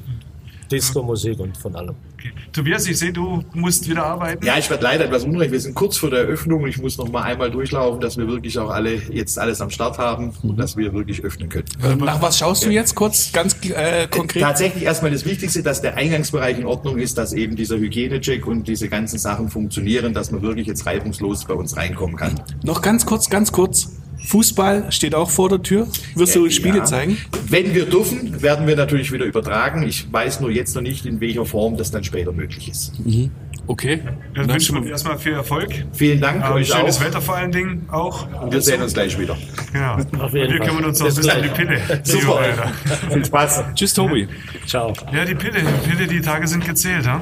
Disco-Musik 0.72 1.40
und 1.40 1.58
von 1.58 1.76
allem. 1.76 1.96
Okay. 2.26 2.34
Tobias, 2.52 2.88
ich 2.88 2.98
sehe, 2.98 3.14
du 3.14 3.44
musst 3.54 3.90
wieder 3.90 4.06
arbeiten. 4.06 4.46
Ja, 4.46 4.58
ich 4.58 4.70
werde 4.70 4.84
leider 4.84 5.06
etwas 5.06 5.24
unrecht. 5.24 5.52
Wir 5.52 5.60
sind 5.60 5.76
kurz 5.76 5.98
vor 5.98 6.10
der 6.10 6.20
Eröffnung 6.20 6.64
und 6.64 6.70
ich 6.70 6.82
muss 6.82 6.98
noch 6.98 7.10
mal 7.10 7.24
einmal 7.24 7.52
durchlaufen, 7.52 8.00
dass 8.02 8.18
wir 8.18 8.28
wirklich 8.28 8.58
auch 8.58 8.70
alle 8.70 8.96
jetzt 8.96 9.38
alles 9.38 9.62
am 9.62 9.70
Start 9.70 9.98
haben 9.98 10.34
und 10.44 10.58
dass 10.58 10.78
wir 10.78 10.94
wirklich 10.94 11.24
öffnen 11.24 11.50
können. 11.50 11.66
Nach 12.00 12.22
was 12.22 12.38
schaust 12.38 12.66
du 12.66 12.70
jetzt 12.70 12.96
kurz 12.96 13.32
ganz 13.32 13.56
äh, 13.64 14.08
konkret? 14.08 14.42
Tatsächlich 14.42 14.84
erstmal 14.84 15.12
das 15.12 15.26
Wichtigste, 15.26 15.64
dass 15.64 15.82
der 15.82 15.96
Eingangsbereich 15.96 16.58
in 16.58 16.66
Ordnung 16.66 16.98
ist, 16.98 17.18
dass 17.18 17.34
eben 17.34 17.56
dieser 17.56 17.78
Hygienecheck 17.78 18.48
und 18.48 18.68
diese 18.68 18.90
ganzen 18.90 19.20
Sachen 19.20 19.50
funktionieren, 19.50 20.14
dass 20.14 20.32
man 20.32 20.42
wirklich 20.42 20.68
jetzt 20.68 20.86
reibungslos 20.86 21.46
bei 21.46 21.54
uns 21.54 21.78
reinkommen 21.78 22.16
kann. 22.16 22.40
Noch 22.64 22.82
ganz 22.82 23.06
kurz, 23.06 23.30
ganz 23.30 23.52
kurz. 23.52 23.90
Fußball 24.26 24.92
steht 24.92 25.16
auch 25.16 25.30
vor 25.30 25.50
der 25.50 25.62
Tür. 25.62 25.88
Wirst 26.16 26.36
du 26.36 26.46
Äh, 26.46 26.52
Spiele 26.52 26.80
ja. 26.80 26.84
zeigen? 26.86 27.18
Wenn 27.48 27.74
wir 27.74 27.86
dürfen, 27.86 28.42
werden 28.42 28.68
wir 28.68 28.76
natürlich 28.76 29.12
wieder 29.12 29.26
übertragen. 29.26 29.84
Ich 29.84 30.12
weiß 30.12 30.40
nur 30.42 30.52
jetzt 30.52 30.76
noch 30.76 30.82
nicht, 30.82 31.06
in 31.06 31.20
welcher 31.22 31.46
Form 31.46 31.78
das 31.78 31.92
dann 31.92 32.04
später 32.04 32.32
möglich 32.32 32.70
ist. 32.70 32.94
Okay. 33.68 34.02
Ja, 34.06 34.12
Dann 34.44 34.50
wünschen 34.54 34.76
wir 34.76 34.82
dir 34.82 34.92
erstmal 34.92 35.18
viel 35.18 35.34
Erfolg. 35.34 35.70
Vielen 35.94 36.22
Dank 36.22 36.44
Ähm, 36.46 36.54
euch 36.54 36.68
schönes 36.68 36.98
auch. 36.98 37.06
Wetter 37.06 37.22
vor 37.22 37.36
allen 37.36 37.52
Dingen 37.52 37.88
auch. 37.92 38.28
Und 38.42 38.52
wir 38.54 38.62
sehen 38.62 38.82
uns 38.82 38.94
gleich 38.94 39.18
wieder. 39.20 39.36
Genau. 39.74 39.94
Auf 39.94 40.32
Und 40.32 40.34
jeden 40.40 40.54
wir 40.54 40.60
kümmern 40.60 40.86
uns 40.86 41.00
noch 41.00 41.08
ein 41.08 41.16
Bis 41.16 41.26
bisschen 41.26 41.38
um 41.38 41.44
die. 41.44 41.50
Pille. 41.50 41.82
Super. 42.04 42.40
Viel 43.12 43.26
Spaß. 43.26 43.64
Tschüss, 43.76 43.94
Tobi. 43.94 44.28
Ciao. 44.68 44.94
Ja, 45.14 45.26
die 45.26 45.36
Pille, 45.36 45.60
die 45.62 45.90
Pille, 45.90 46.08
die 46.08 46.22
Tage 46.22 46.48
sind 46.48 46.66
gezählt, 46.66 47.08
ha? 47.08 47.22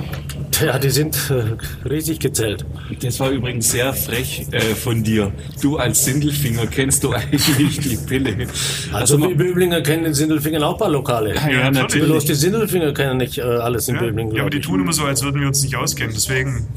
Ja, 0.63 0.77
die 0.77 0.89
sind 0.91 1.17
äh, 1.31 1.87
riesig 1.89 2.19
gezählt. 2.19 2.63
Das 3.01 3.19
war 3.19 3.31
übrigens 3.31 3.71
sehr 3.71 3.91
frech 3.93 4.45
äh, 4.51 4.59
von 4.75 5.01
dir. 5.03 5.31
Du 5.61 5.77
als 5.77 6.05
Sindelfinger 6.05 6.67
kennst 6.67 7.03
du 7.03 7.11
eigentlich 7.13 7.79
die 7.79 7.97
Pille. 7.97 8.47
Also, 8.91 9.17
man- 9.17 9.29
die 9.29 9.35
Böblinger 9.35 9.81
kennen 9.81 10.05
in 10.05 10.13
Sindelfingen 10.13 10.61
auch 10.63 10.73
ein 10.73 10.77
paar 10.77 10.89
Lokale. 10.91 11.33
ja, 11.35 11.49
ja, 11.49 11.71
natürlich. 11.71 12.07
Bloß 12.07 12.25
die 12.25 12.35
Sindelfinger 12.35 12.93
kennen 12.93 13.17
nicht 13.17 13.39
äh, 13.39 13.41
alles 13.41 13.87
in 13.87 13.95
Ja, 13.95 14.01
Böblingen. 14.01 14.35
ja, 14.35 14.41
aber 14.41 14.51
die 14.51 14.57
ich. 14.59 14.65
tun 14.65 14.79
immer 14.79 14.93
so, 14.93 15.05
als 15.05 15.23
würden 15.23 15.41
wir 15.41 15.47
uns 15.47 15.63
nicht 15.63 15.75
auskennen. 15.75 16.13
Deswegen, 16.33 16.67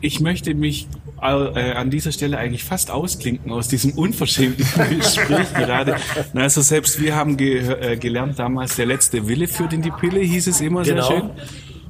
Ich 0.00 0.20
möchte 0.20 0.54
mich 0.54 0.88
äh, 1.20 1.72
an 1.72 1.90
dieser 1.90 2.12
Stelle 2.12 2.38
eigentlich 2.38 2.64
fast 2.64 2.90
ausklinken 2.90 3.52
aus 3.52 3.68
diesem 3.68 3.92
unverschämten 3.92 4.64
Gespräch 4.98 5.52
gerade. 5.54 5.96
Also 6.34 6.62
selbst 6.62 7.00
wir 7.00 7.14
haben 7.16 7.36
ge 7.36 7.58
äh, 7.58 7.96
gelernt 7.96 8.38
damals, 8.38 8.76
der 8.76 8.86
letzte 8.86 9.26
Wille 9.28 9.48
führt 9.48 9.72
in 9.72 9.82
die 9.82 9.90
Pille, 9.90 10.20
hieß 10.20 10.46
es 10.46 10.60
immer 10.60 10.82
Genau. 10.84 11.06
sehr 11.08 11.20
schön. 11.20 11.30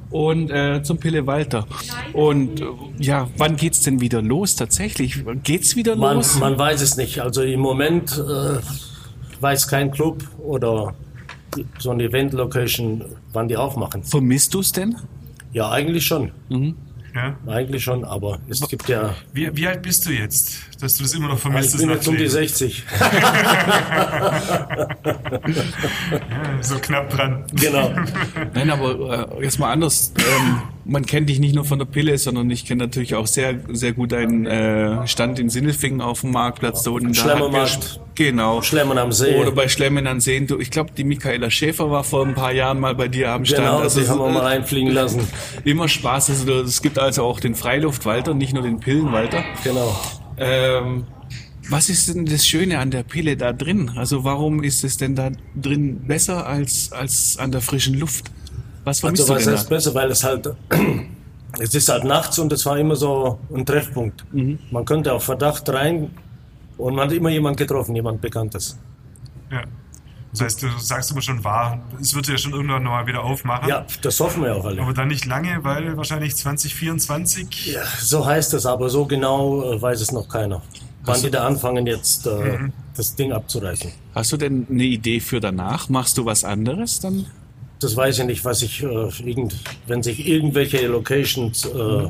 Und 0.09 0.49
äh, 0.49 0.81
zum 0.81 0.97
Pille 0.97 1.27
Walter. 1.27 1.67
Und 2.13 2.61
äh, 2.61 2.65
ja, 2.97 3.29
wann 3.37 3.55
geht's 3.57 3.81
denn 3.81 4.01
wieder 4.01 4.23
los 4.23 4.55
tatsächlich? 4.55 5.23
Geht's 5.43 5.75
wieder 5.75 5.95
Man, 5.95 6.15
los? 6.17 6.39
man 6.39 6.57
weiß 6.57 6.81
es 6.81 6.97
nicht. 6.97 7.19
Also 7.21 7.43
im 7.43 7.59
Moment 7.59 8.17
äh, 8.17 8.57
weiß 9.41 9.67
kein 9.67 9.91
Club 9.91 10.23
oder 10.39 10.95
so 11.77 11.91
eine 11.91 12.03
Event-Location, 12.05 13.05
wann 13.33 13.47
die 13.47 13.57
aufmachen. 13.57 14.03
Vermisst 14.03 14.55
du's 14.55 14.71
denn? 14.71 14.95
Ja, 15.51 15.69
eigentlich 15.71 16.05
schon. 16.05 16.31
ja. 17.15 17.37
Eigentlich 17.47 17.83
schon, 17.83 18.03
aber 18.05 18.39
es 18.47 18.61
gibt 18.67 18.87
ja. 18.87 19.15
Wie, 19.33 19.49
wie 19.55 19.67
alt 19.67 19.81
bist 19.81 20.05
du 20.05 20.11
jetzt, 20.11 20.68
dass 20.79 20.95
du 20.95 21.03
das 21.03 21.13
immer 21.13 21.27
noch 21.27 21.35
Ich 21.35 21.41
vermisst? 21.41 21.77
bin 21.77 21.87
das 21.87 21.97
jetzt 21.97 22.07
um 22.07 22.17
die 22.17 22.25
Nachleben? 22.25 22.47
60. 22.47 22.83
Ja, 26.59 26.63
so 26.63 26.75
knapp 26.79 27.09
dran. 27.09 27.45
Genau. 27.53 27.91
Nein, 28.53 28.69
aber 28.69 29.29
äh, 29.39 29.43
jetzt 29.43 29.59
mal 29.59 29.71
anders. 29.71 30.13
Ähm, 30.17 30.61
man 30.85 31.05
kennt 31.05 31.29
dich 31.29 31.39
nicht 31.39 31.55
nur 31.55 31.65
von 31.65 31.79
der 31.79 31.85
Pille, 31.85 32.17
sondern 32.17 32.49
ich 32.49 32.65
kenne 32.65 32.83
natürlich 32.83 33.15
auch 33.15 33.27
sehr, 33.27 33.55
sehr 33.69 33.93
gut 33.93 34.11
deinen 34.11 34.45
äh, 34.45 35.07
Stand 35.07 35.39
in 35.39 35.49
Sindelfingen 35.49 36.01
auf 36.01 36.21
dem 36.21 36.31
Marktplatz. 36.31 36.83
Da 36.83 36.91
unten, 36.91 37.13
Schlemmermarkt. 37.13 37.99
Genau. 38.15 38.61
Schlemmen 38.61 38.97
am 38.97 39.11
See. 39.11 39.35
Oder 39.35 39.51
bei 39.51 39.67
Schlemmen 39.67 40.07
an 40.07 40.19
Seen. 40.19 40.47
Du, 40.47 40.59
ich 40.59 40.71
glaube, 40.71 40.91
die 40.97 41.03
Michaela 41.03 41.49
Schäfer 41.49 41.89
war 41.89 42.03
vor 42.03 42.25
ein 42.25 42.33
paar 42.33 42.51
Jahren 42.51 42.79
mal 42.79 42.95
bei 42.95 43.07
dir 43.07 43.31
am 43.31 43.45
Stand. 43.45 43.61
Genau, 43.61 43.79
also, 43.79 44.01
die 44.01 44.07
haben 44.07 44.19
wir 44.19 44.29
mal 44.29 44.45
einfliegen 44.45 44.91
lassen. 44.91 45.27
Immer 45.63 45.87
Spaß. 45.87 46.29
Also, 46.31 46.61
es 46.61 46.81
gibt 46.81 46.99
also 46.99 47.23
auch 47.23 47.39
den 47.39 47.55
Freiluftwalter, 47.55 48.33
nicht 48.33 48.53
nur 48.53 48.63
den 48.63 48.79
Pillenwalter. 48.79 49.43
Genau. 49.63 49.95
Ähm, 50.39 51.05
was 51.69 51.89
ist 51.89 52.07
denn 52.07 52.25
das 52.25 52.45
Schöne 52.47 52.79
an 52.79 52.89
der 52.91 53.03
Pille 53.03 53.37
da 53.37 53.53
drin? 53.53 53.91
Also 53.95 54.23
warum 54.23 54.63
ist 54.63 54.83
es 54.83 54.97
denn 54.97 55.15
da 55.15 55.29
drin 55.55 56.01
besser 56.07 56.47
als, 56.47 56.91
als 56.91 57.37
an 57.37 57.51
der 57.51 57.61
frischen 57.61 57.99
Luft? 57.99 58.31
Was 58.85 59.01
vermisst 59.01 59.21
Also 59.29 59.33
was 59.35 59.43
du 59.43 59.49
denn 59.49 59.57
heißt 59.59 59.65
da? 59.71 59.75
besser, 59.75 59.93
weil 59.93 60.09
es 60.11 60.23
halt, 60.23 60.49
es 61.59 61.75
ist 61.75 61.89
halt 61.89 62.05
nachts 62.05 62.39
und 62.39 62.51
es 62.51 62.65
war 62.65 62.79
immer 62.79 62.95
so 62.95 63.39
ein 63.53 63.65
Treffpunkt. 63.65 64.25
Mhm. 64.33 64.57
Man 64.71 64.85
könnte 64.85 65.13
auf 65.13 65.23
Verdacht 65.25 65.69
rein 65.69 66.09
und 66.77 66.95
man 66.95 67.07
hat 67.07 67.15
immer 67.15 67.29
jemand 67.29 67.57
getroffen, 67.57 67.95
jemand 67.95 68.21
Bekanntes. 68.21 68.77
Ja. 69.51 69.63
Das 70.31 70.41
heißt, 70.41 70.61
du 70.63 70.67
sagst 70.77 71.09
immer 71.11 71.21
schon 71.21 71.43
wahr, 71.43 71.79
es 71.99 72.13
wird 72.13 72.27
ja 72.27 72.37
schon 72.37 72.53
irgendwann 72.53 72.83
noch 72.83 72.91
mal 72.91 73.07
wieder 73.07 73.23
aufmachen. 73.23 73.67
Ja, 73.67 73.85
das 74.03 74.19
hoffen 74.19 74.43
wir 74.43 74.55
auch 74.55 74.65
alle. 74.65 74.81
Aber 74.81 74.93
dann 74.93 75.07
nicht 75.07 75.25
lange, 75.25 75.63
weil 75.63 75.97
wahrscheinlich 75.97 76.35
2024. 76.35 77.73
Ja, 77.73 77.81
so 77.99 78.25
heißt 78.25 78.53
es, 78.53 78.65
aber 78.65 78.89
so 78.89 79.05
genau 79.05 79.63
äh, 79.73 79.81
weiß 79.81 80.01
es 80.01 80.11
noch 80.11 80.27
keiner. 80.29 80.61
wann 81.03 81.21
die 81.21 81.31
da 81.31 81.47
anfangen 81.47 81.87
jetzt 81.87 82.27
äh, 82.27 82.59
das 82.95 83.15
Ding 83.15 83.31
abzureißen. 83.31 83.91
Hast 84.13 84.31
du 84.31 84.37
denn 84.37 84.67
eine 84.69 84.83
Idee 84.83 85.19
für 85.19 85.39
danach? 85.39 85.89
Machst 85.89 86.17
du 86.19 86.25
was 86.25 86.43
anderes 86.43 86.99
dann? 86.99 87.25
Das 87.79 87.95
weiß 87.95 88.19
ich 88.19 88.25
nicht, 88.25 88.45
was 88.45 88.61
ich, 88.61 88.83
äh, 88.83 89.09
irgend, 89.23 89.55
wenn 89.87 90.03
sich 90.03 90.27
irgendwelche 90.27 90.85
Locations 90.87 91.65
äh, 91.65 92.09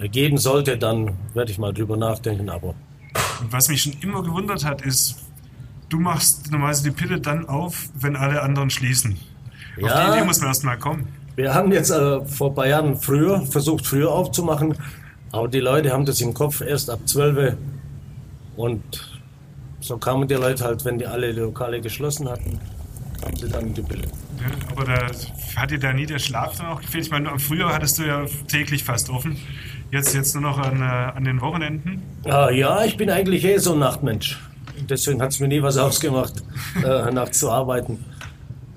ergeben 0.00 0.38
sollte, 0.38 0.78
dann 0.78 1.12
werde 1.34 1.52
ich 1.52 1.58
mal 1.58 1.72
drüber 1.72 1.96
nachdenken, 1.96 2.48
aber 2.48 2.74
Und 3.40 3.52
was 3.52 3.68
mich 3.68 3.82
schon 3.82 3.92
immer 4.00 4.22
gewundert 4.22 4.64
hat, 4.64 4.82
ist, 4.82 5.16
du 5.92 6.00
machst 6.00 6.50
normalerweise 6.50 6.84
die 6.84 6.90
Pille 6.90 7.20
dann 7.20 7.48
auf, 7.48 7.88
wenn 7.94 8.16
alle 8.16 8.42
anderen 8.42 8.70
schließen. 8.70 9.16
Auf 9.82 9.88
Ja. 9.88 10.06
die 10.12 10.16
Idee 10.18 10.26
muss 10.26 10.38
man 10.40 10.48
erst 10.48 10.64
mal 10.64 10.76
kommen. 10.78 11.08
Wir 11.36 11.54
haben 11.54 11.72
jetzt 11.72 11.90
äh, 11.90 12.24
vor 12.26 12.50
ein 12.50 12.54
paar 12.54 12.66
Jahren 12.66 12.96
früher 12.96 13.42
versucht, 13.46 13.86
früher 13.86 14.10
aufzumachen, 14.10 14.74
aber 15.32 15.48
die 15.48 15.60
Leute 15.60 15.92
haben 15.92 16.04
das 16.04 16.20
im 16.20 16.34
Kopf 16.34 16.60
erst 16.60 16.90
ab 16.90 17.00
12 17.06 17.54
und 18.56 18.82
so 19.80 19.96
kamen 19.98 20.28
die 20.28 20.34
Leute 20.34 20.64
halt, 20.64 20.84
wenn 20.84 20.98
die 20.98 21.06
alle 21.06 21.32
Lokale 21.32 21.80
geschlossen 21.80 22.28
hatten, 22.28 22.58
haben 23.24 23.36
sie 23.36 23.48
dann 23.48 23.72
die 23.74 23.82
Pille. 23.82 24.02
Ja, 24.40 24.70
aber 24.70 24.84
da 24.84 25.06
hat 25.56 25.70
dir 25.70 25.78
da 25.78 25.92
nie 25.92 26.06
der 26.06 26.18
Schlaf 26.18 26.56
dann 26.58 26.66
auch 26.66 26.80
gefehlt? 26.80 27.04
Ich 27.06 27.10
meine, 27.10 27.38
früher 27.38 27.72
hattest 27.72 27.98
du 27.98 28.02
ja 28.04 28.24
täglich 28.48 28.84
fast 28.84 29.08
offen. 29.10 29.36
Jetzt, 29.90 30.14
jetzt 30.14 30.34
nur 30.34 30.42
noch 30.42 30.58
an, 30.58 30.80
äh, 30.80 30.84
an 30.84 31.24
den 31.24 31.40
Wochenenden. 31.40 32.02
Ah, 32.24 32.50
ja, 32.50 32.84
ich 32.84 32.96
bin 32.96 33.10
eigentlich 33.10 33.44
eh 33.44 33.58
so 33.58 33.72
ein 33.72 33.78
Nachtmensch. 33.78 34.38
Deswegen 34.92 35.22
hat 35.22 35.30
es 35.32 35.40
mir 35.40 35.48
nie 35.48 35.62
was 35.62 35.76
ausgemacht, 35.86 36.34
äh, 36.84 37.10
nachts 37.10 37.38
zu 37.38 37.50
arbeiten. 37.50 38.04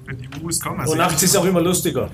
Wenn 0.05 0.17
die 0.17 0.29
Urus 0.41 0.61
kommen. 0.61 0.79
also 0.79 0.93
Und 0.93 0.99
nachts 0.99 1.21
ist 1.23 1.35
auch 1.35 1.43
immer 1.43 1.59
lustiger. 1.61 2.09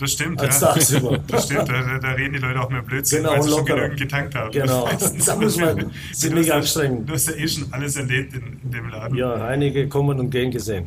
Das 0.00 0.12
stimmt, 0.12 0.40
als 0.40 0.60
ja. 0.62 0.68
tagsüber. 0.72 1.18
Das 1.28 1.44
stimmt, 1.44 1.68
da, 1.68 1.98
da- 1.98 2.12
reden 2.12 2.32
die 2.32 2.38
Leute 2.38 2.58
auch 2.60 2.70
mehr 2.70 2.80
Blödsinn, 2.82 3.18
Genau, 3.18 3.32
weil 3.34 3.42
sie 3.42 3.50
schon 3.50 3.64
genügend 3.66 3.98
getankt 4.00 4.34
haben. 4.34 4.50
Genau. 4.50 4.88
Da 5.26 5.36
muss 5.36 5.56
man 5.58 5.90
ziemlich 6.12 6.30
Du 6.32 6.38
hast 6.38 6.46
ja- 6.48 6.54
anstrengen. 6.56 7.06
Du 7.06 7.12
hast 7.12 7.28
ja 7.28 7.34
eh 7.34 7.46
schon 7.46 7.70
alles 7.72 7.96
erlebt 7.96 8.32
in, 8.34 8.60
in 8.64 8.70
dem 8.70 8.88
Laden. 8.88 9.16
Ja, 9.16 9.34
einige 9.34 9.86
kommen 9.88 10.18
und 10.18 10.30
gehen 10.30 10.50
gesehen. 10.50 10.86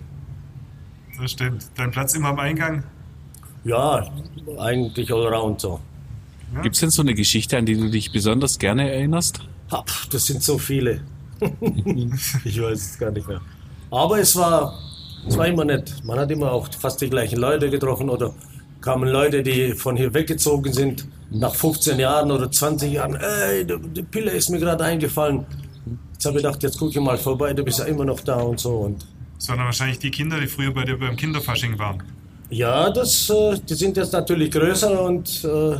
Das 1.22 1.32
stimmt. 1.32 1.68
Dein 1.76 1.92
Platz 1.92 2.16
immer 2.16 2.30
am 2.30 2.40
Eingang? 2.40 2.84
Ja, 3.64 4.08
eigentlich 4.58 5.14
allround 5.14 5.62
so. 5.62 5.80
Gibt 6.64 6.76
es 6.76 6.82
denn 6.82 6.90
so 6.90 7.02
eine 7.04 7.14
Geschichte, 7.14 7.58
an 7.58 7.66
die 7.68 7.76
du 7.76 7.90
dich 7.92 8.12
besonders 8.12 8.58
gerne 8.58 8.90
erinnerst? 8.92 9.42
Pf, 9.70 10.10
Das 10.10 10.26
sind 10.26 10.42
so 10.42 10.58
viele. 10.58 11.02
ich 12.46 12.62
weiß 12.62 12.92
es 12.92 12.98
gar 12.98 13.12
nicht 13.12 13.28
mehr. 13.28 13.42
Aber 13.92 14.20
es 14.20 14.36
war, 14.36 14.78
es 15.28 15.38
war 15.38 15.48
immer 15.48 15.66
nett. 15.66 15.94
Man 16.04 16.20
hat 16.20 16.32
immer 16.32 16.52
auch 16.52 16.68
fast 16.74 17.02
die 17.02 17.10
gleichen 17.10 17.40
Leute 17.40 17.70
getroffen 17.70 18.10
oder 18.10 18.34
kamen 18.82 19.10
Leute, 19.10 19.44
die 19.44 19.74
von 19.74 19.96
hier 19.96 20.14
weggezogen 20.14 20.74
sind, 20.74 21.08
nach 21.30 21.54
15 21.56 22.00
Jahren 22.00 22.32
oder 22.32 22.50
20 22.50 22.92
Jahren. 22.92 23.16
Ey, 23.16 23.66
die, 23.66 24.04
Pille 24.04 24.32
ist 24.32 24.50
mir 24.50 24.60
gerade 24.60 24.84
eingefallen. 24.84 25.46
Jetzt 26.14 26.26
habe 26.26 26.38
ich 26.38 26.44
gedacht, 26.44 26.64
jetzt 26.64 26.78
gucke 26.78 26.92
ich 26.92 27.00
mal 27.00 27.18
vorbei, 27.18 27.54
du 27.54 27.64
bist 27.64 27.80
ja 27.80 27.86
immer 27.86 28.06
noch 28.06 28.20
da 28.22 28.36
und 28.38 28.60
so. 28.60 28.72
Und 28.72 29.06
Das 29.38 29.50
waren 29.50 29.60
wahrscheinlich 29.60 30.00
die 30.00 30.12
Kinder, 30.12 30.40
die 30.40 30.48
früher 30.48 30.74
bei 30.74 30.84
dir 30.86 30.98
beim 30.98 31.16
Kinderfasching 31.16 31.78
waren. 31.78 32.02
ja, 32.50 32.90
das, 32.90 33.30
äh, 33.30 33.60
die 33.60 33.74
sind 33.76 33.98
jetzt 33.98 34.14
natürlich 34.14 34.52
größer 34.52 35.02
und 35.02 35.44
äh, 35.44 35.76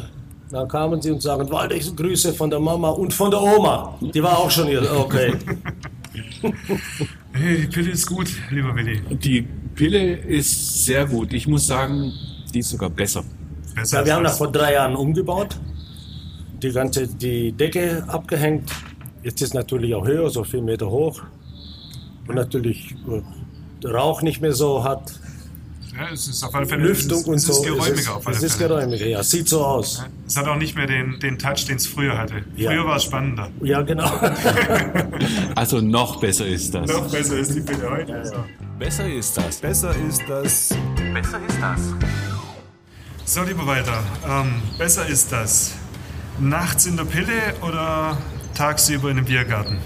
dann 0.52 0.68
kamen 0.68 1.02
sie 1.02 1.12
und 1.12 1.22
sagen, 1.22 1.50
Walter, 1.50 1.76
Grüße 1.96 2.34
von 2.34 2.50
der 2.50 2.60
Mama 2.60 2.90
und 2.90 3.14
von 3.14 3.32
der 3.32 3.42
Oma. 3.42 3.98
Die 4.02 4.22
war 4.24 4.38
auch 4.38 4.50
schon 4.52 4.68
hier. 4.68 4.84
Okay. 4.98 5.34
Hey, 7.34 7.62
die 7.62 7.68
Pille 7.68 7.92
ist 7.92 8.08
gut, 8.08 8.28
lieber 8.50 8.76
Willi. 8.76 9.00
Die 9.12 9.44
Pille 9.76 10.16
ist 10.16 10.86
sehr 10.86 11.06
gut. 11.06 11.34
Ich 11.34 11.48
muss 11.48 11.68
sagen, 11.68 12.12
die 12.52 12.60
ist 12.60 12.70
sogar 12.70 12.90
besser. 12.90 13.24
Besser 13.76 14.00
Ja, 14.00 14.06
wir 14.06 14.16
haben 14.16 14.24
das 14.24 14.32
das. 14.34 14.38
vor 14.40 14.52
drei 14.52 14.74
Jahren 14.74 14.96
umgebaut, 14.96 15.56
die 16.64 16.72
ganze 16.72 17.08
die 17.08 17.52
Decke 17.52 18.04
abgehängt. 18.08 18.72
Jetzt 19.22 19.42
ist 19.44 19.54
natürlich 19.54 19.94
auch 19.94 20.08
höher, 20.08 20.30
so 20.32 20.44
vier 20.44 20.64
Meter 20.64 20.90
hoch. 20.90 21.22
Und 22.28 22.36
natürlich 22.36 22.96
äh, 23.08 23.22
der 23.84 23.92
Rauch 23.92 24.24
nicht 24.24 24.42
mehr 24.42 24.54
so 24.54 24.84
hat. 24.84 25.20
Ja, 25.98 26.10
es 26.14 26.28
ist 26.28 26.44
auf 26.44 26.54
alle 26.54 26.68
Fälle 26.68 26.84
Lüftung 26.84 27.22
es 27.22 27.28
und 27.28 27.36
es 27.36 27.44
so. 27.46 27.54
ist 27.54 27.64
geräumiger 27.64 27.94
es 27.94 28.00
ist, 28.02 28.10
auf 28.10 28.28
alle 28.28 28.36
es 28.36 28.44
ist 28.44 28.56
Fälle. 28.56 28.70
geräumiger, 28.70 29.06
ja. 29.08 29.24
Sieht 29.24 29.50
so 29.50 29.66
aus. 29.66 30.04
Es 30.28 30.38
hat 30.38 30.48
auch 30.48 30.56
nicht 30.58 30.76
mehr 30.76 30.86
den, 30.86 31.20
den 31.20 31.40
Touch, 31.40 31.66
den 31.66 31.78
es 31.78 31.88
früher 31.88 32.16
hatte. 32.16 32.44
Ja. 32.56 32.70
Früher 32.70 32.86
war 32.86 32.98
es 32.98 33.04
spannender. 33.04 33.50
Ja, 33.62 33.82
genau. 33.82 34.10
Also 35.56 35.82
noch 35.82 36.20
besser 36.20 36.46
ist 36.46 36.74
das. 36.74 36.88
Noch 36.92 37.10
besser 37.12 37.38
ist 37.40 37.56
die 37.56 37.62
Pille 37.62 37.90
heute. 37.90 38.26
So. 38.26 38.36
Besser 38.78 39.12
ist 39.12 39.36
das. 39.38 39.58
Besser 39.58 39.96
ist 40.08 40.22
das. 40.28 40.70
Besser 41.14 41.40
ist 41.48 41.58
das. 41.60 41.82
So, 43.26 43.42
lieber 43.44 43.66
Walter, 43.66 44.04
ähm, 44.30 44.62
besser 44.78 45.06
ist 45.08 45.32
das 45.32 45.74
nachts 46.40 46.86
in 46.86 46.96
der 46.96 47.06
Pille 47.06 47.34
oder 47.68 48.18
tagsüber 48.54 49.10
in 49.10 49.18
einem 49.18 49.26
Biergarten? 49.26 49.80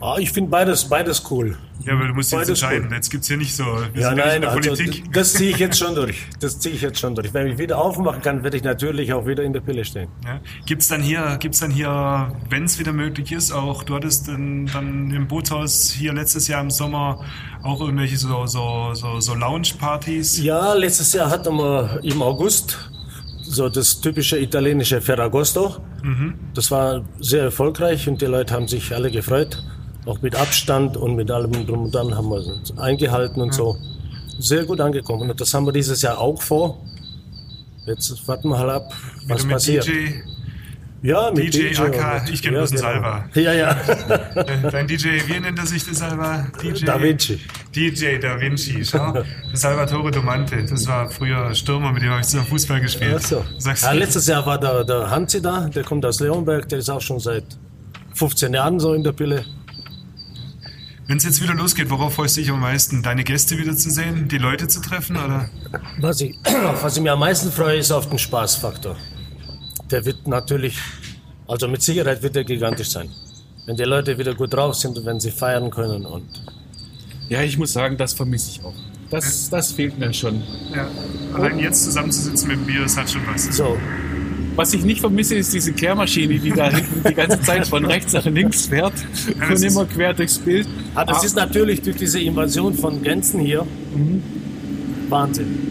Ah, 0.00 0.16
ich 0.18 0.30
finde 0.30 0.50
beides, 0.50 0.84
beides 0.88 1.22
cool. 1.30 1.58
Ja, 1.84 1.92
aber 1.92 2.08
du 2.08 2.14
musst 2.14 2.32
jetzt 2.32 2.40
Beides 2.40 2.62
entscheiden. 2.62 2.88
cool. 2.88 2.94
Jetzt 2.96 3.10
gibt 3.10 3.22
es 3.22 3.28
hier 3.28 3.36
nicht 3.36 3.54
so, 3.54 3.64
wir 3.64 3.90
Ja, 3.94 4.00
ja 4.00 4.10
in 4.10 4.16
nein, 4.16 4.40
der 4.40 4.50
also, 4.50 4.70
Politik. 4.70 5.12
das 5.12 5.34
ziehe 5.34 5.50
ich 5.50 5.58
jetzt 5.58 5.78
schon 5.78 5.94
durch. 5.94 6.26
Das 6.40 6.58
ziehe 6.58 6.74
ich 6.74 6.82
jetzt 6.82 6.98
schon 6.98 7.14
durch. 7.14 7.32
Wenn 7.34 7.46
ich 7.48 7.58
wieder 7.58 7.78
aufmachen 7.78 8.22
kann, 8.22 8.42
werde 8.42 8.56
ich 8.56 8.64
natürlich 8.64 9.12
auch 9.12 9.26
wieder 9.26 9.42
in 9.42 9.52
der 9.52 9.60
Pille 9.60 9.84
stehen. 9.84 10.08
Ja. 10.24 10.40
Gibt 10.64 10.82
es 10.82 10.88
dann 10.88 11.02
hier, 11.02 11.36
gibt's 11.38 11.60
dann 11.60 11.70
hier, 11.70 12.32
wenn 12.50 12.64
es 12.64 12.78
wieder 12.78 12.92
möglich 12.92 13.30
ist, 13.32 13.52
auch 13.52 13.82
du 13.82 13.94
hattest 13.94 14.28
dann, 14.28 14.66
dann 14.72 15.10
im 15.12 15.28
Bootshaus 15.28 15.90
hier 15.90 16.12
letztes 16.12 16.48
Jahr 16.48 16.60
im 16.62 16.70
Sommer 16.70 17.24
auch 17.62 17.80
irgendwelche 17.80 18.16
so, 18.16 18.46
so, 18.46 18.90
so, 18.94 19.20
so 19.20 19.34
Lounge-Partys? 19.34 20.42
Ja, 20.42 20.72
letztes 20.74 21.12
Jahr 21.12 21.30
hatten 21.30 21.56
wir 21.56 22.00
im 22.02 22.22
August 22.22 22.90
so 23.42 23.68
das 23.68 24.00
typische 24.00 24.38
italienische 24.38 25.00
Ferragosto. 25.00 25.76
Mhm. 26.02 26.34
Das 26.54 26.70
war 26.70 27.04
sehr 27.20 27.44
erfolgreich 27.44 28.08
und 28.08 28.20
die 28.20 28.26
Leute 28.26 28.54
haben 28.54 28.66
sich 28.66 28.92
alle 28.94 29.10
gefreut. 29.10 29.62
Auch 30.06 30.22
mit 30.22 30.36
Abstand 30.36 30.96
und 30.96 31.16
mit 31.16 31.30
allem 31.30 31.66
drum 31.66 31.84
und 31.86 31.94
dran 31.94 32.14
haben 32.14 32.30
wir 32.30 32.38
es 32.38 32.78
eingehalten 32.78 33.42
und 33.42 33.52
so. 33.52 33.76
Sehr 34.38 34.64
gut 34.64 34.80
angekommen. 34.80 35.28
Und 35.30 35.40
das 35.40 35.52
haben 35.52 35.66
wir 35.66 35.72
dieses 35.72 36.00
Jahr 36.02 36.18
auch 36.18 36.40
vor. 36.40 36.78
Jetzt 37.86 38.26
warten 38.28 38.48
wir 38.48 38.58
halt 38.58 38.70
ab, 38.70 38.92
was 39.26 39.42
mit 39.44 39.52
passiert. 39.54 39.86
DJ, 39.86 40.10
Ja, 41.02 41.30
mit 41.30 41.52
DJ, 41.52 41.68
DJ 41.70 41.80
AK, 41.82 42.30
ich 42.32 42.42
kenne 42.42 42.56
ja, 42.56 42.60
bloß 42.62 42.70
genau. 42.70 42.82
Salva. 42.82 43.24
Ja, 43.34 43.52
ja. 43.52 43.74
Dein 44.70 44.86
DJ, 44.86 45.20
wie 45.26 45.40
nennt 45.40 45.58
er 45.58 45.66
sich 45.66 45.84
der 45.84 45.94
Salva? 45.94 46.46
DJ 46.62 46.84
Da 46.84 47.00
Vinci. 47.00 47.40
DJ 47.74 48.18
Da 48.18 48.40
Vinci, 48.40 48.84
schau. 48.84 49.12
Salvatore 49.54 50.10
Domante, 50.10 50.64
das 50.64 50.86
war 50.86 51.08
früher 51.08 51.52
Stürmer, 51.54 51.92
mit 51.92 52.02
dem 52.02 52.10
habe 52.10 52.20
ich 52.20 52.26
zusammen 52.26 52.48
Fußball 52.48 52.80
gespielt. 52.80 53.16
Ach 53.16 53.22
so. 53.22 53.44
Sagst 53.58 53.82
Ja, 53.84 53.92
letztes 53.92 54.26
Jahr 54.26 54.44
war 54.46 54.58
der, 54.58 54.84
der 54.84 55.10
Hansi 55.10 55.40
da, 55.42 55.68
der 55.68 55.82
kommt 55.84 56.04
aus 56.04 56.20
Leonberg, 56.20 56.68
der 56.68 56.78
ist 56.78 56.90
auch 56.90 57.00
schon 57.00 57.18
seit 57.18 57.44
15 58.14 58.54
Jahren 58.54 58.78
so 58.80 58.94
in 58.94 59.02
der 59.02 59.12
Pille. 59.12 59.44
Wenn 61.06 61.18
es 61.18 61.24
jetzt 61.24 61.42
wieder 61.42 61.54
losgeht, 61.54 61.88
worauf 61.90 62.14
freust 62.14 62.36
du 62.36 62.40
dich 62.40 62.50
am 62.50 62.60
meisten? 62.60 63.02
Deine 63.02 63.22
Gäste 63.22 63.56
wieder 63.58 63.76
zu 63.76 63.90
sehen, 63.90 64.28
die 64.28 64.38
Leute 64.38 64.66
zu 64.66 64.80
treffen? 64.80 65.16
Oder? 65.16 65.48
Was 66.00 66.20
ich, 66.20 66.36
was 66.82 66.96
ich 66.96 67.02
mir 67.02 67.12
am 67.12 67.20
meisten 67.20 67.52
freue, 67.52 67.78
ist 67.78 67.92
auf 67.92 68.08
den 68.08 68.18
Spaßfaktor. 68.18 68.96
Der 69.90 70.04
wird 70.04 70.26
natürlich, 70.26 70.78
also 71.46 71.68
mit 71.68 71.82
Sicherheit 71.82 72.22
wird 72.22 72.34
der 72.34 72.44
gigantisch 72.44 72.90
sein. 72.90 73.08
Wenn 73.66 73.76
die 73.76 73.84
Leute 73.84 74.18
wieder 74.18 74.34
gut 74.34 74.52
drauf 74.52 74.74
sind 74.74 74.98
und 74.98 75.04
wenn 75.06 75.20
sie 75.20 75.30
feiern 75.30 75.70
können 75.70 76.04
und 76.06 76.28
Ja, 77.28 77.42
ich 77.42 77.56
muss 77.56 77.72
sagen, 77.72 77.96
das 77.96 78.12
vermisse 78.12 78.50
ich 78.50 78.64
auch. 78.64 78.74
Das, 79.10 79.48
das 79.50 79.72
fehlt 79.72 79.98
mir 79.98 80.12
schon. 80.12 80.42
Ja. 80.74 80.88
Allein 81.34 81.60
jetzt 81.60 81.84
zusammenzusitzen 81.84 82.48
mit 82.48 82.58
dem 82.58 82.66
Bier, 82.66 82.82
das 82.82 82.96
hat 82.96 83.08
schon 83.08 83.22
was. 83.26 83.44
so. 83.56 83.76
Was 84.56 84.72
ich 84.72 84.84
nicht 84.84 85.00
vermisse, 85.00 85.36
ist 85.36 85.52
diese 85.52 85.72
Kehrmaschine, 85.72 86.38
die 86.38 86.50
da 86.50 86.70
hinten 86.70 87.02
die 87.06 87.14
ganze 87.14 87.40
Zeit 87.42 87.66
von 87.66 87.84
rechts 87.84 88.14
nach 88.14 88.24
links 88.24 88.66
fährt 88.66 88.94
und 89.50 89.62
immer 89.62 89.84
quer 89.84 90.14
durchs 90.14 90.38
Bild. 90.38 90.66
Ah, 90.94 91.04
das 91.04 91.24
ist 91.24 91.36
natürlich 91.36 91.82
durch 91.82 91.96
diese 91.96 92.20
Invasion 92.20 92.74
von 92.74 93.02
Gänsen 93.02 93.40
hier 93.40 93.66
Wahnsinn. 95.10 95.65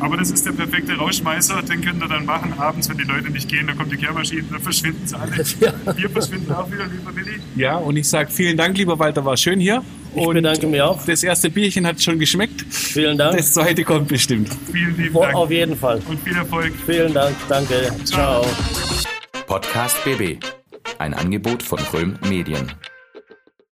Aber 0.00 0.16
das 0.16 0.30
ist 0.30 0.44
der 0.46 0.52
perfekte 0.52 0.96
Rauschmeißer, 0.96 1.62
den 1.62 1.80
könnt 1.80 2.02
ihr 2.02 2.08
dann 2.08 2.24
machen 2.26 2.52
abends, 2.58 2.88
wenn 2.88 2.98
die 2.98 3.04
Leute 3.04 3.30
nicht 3.30 3.48
gehen, 3.48 3.66
dann 3.66 3.76
kommt 3.76 3.90
die 3.92 3.96
Kehrmaschine, 3.96 4.44
dann 4.50 4.60
verschwinden 4.60 5.06
sie 5.06 5.16
alle. 5.18 5.32
Wir 5.96 6.10
verschwinden 6.10 6.52
auch 6.52 6.70
wieder, 6.70 6.86
lieber 6.86 7.14
Willi. 7.14 7.40
Ja, 7.56 7.76
und 7.76 7.96
ich 7.96 8.08
sage 8.08 8.30
vielen 8.30 8.56
Dank, 8.56 8.76
lieber 8.76 8.98
Walter, 8.98 9.24
war 9.24 9.36
schön 9.36 9.60
hier. 9.60 9.82
Ich 10.14 10.26
bedanke 10.26 10.66
mich 10.66 10.80
auch. 10.80 11.04
Das 11.04 11.22
erste 11.22 11.50
Bierchen 11.50 11.86
hat 11.86 12.00
schon 12.00 12.18
geschmeckt. 12.18 12.62
Vielen 12.70 13.18
Dank. 13.18 13.36
Das 13.36 13.52
zweite 13.52 13.84
kommt 13.84 14.08
bestimmt. 14.08 14.48
Vielen 14.72 14.96
lieben 14.96 15.14
Dank 15.14 15.34
Auf 15.34 15.50
jeden 15.50 15.76
Fall. 15.76 16.00
und 16.08 16.18
viel 16.20 16.36
Erfolg. 16.36 16.72
Vielen 16.86 17.12
Dank. 17.12 17.36
Danke. 17.48 17.92
Ciao. 18.04 18.46
Podcast 19.46 20.02
BB. 20.04 20.42
Ein 20.98 21.12
Angebot 21.14 21.62
von 21.62 21.78
Röhm 21.92 22.18
Medien. 22.28 22.72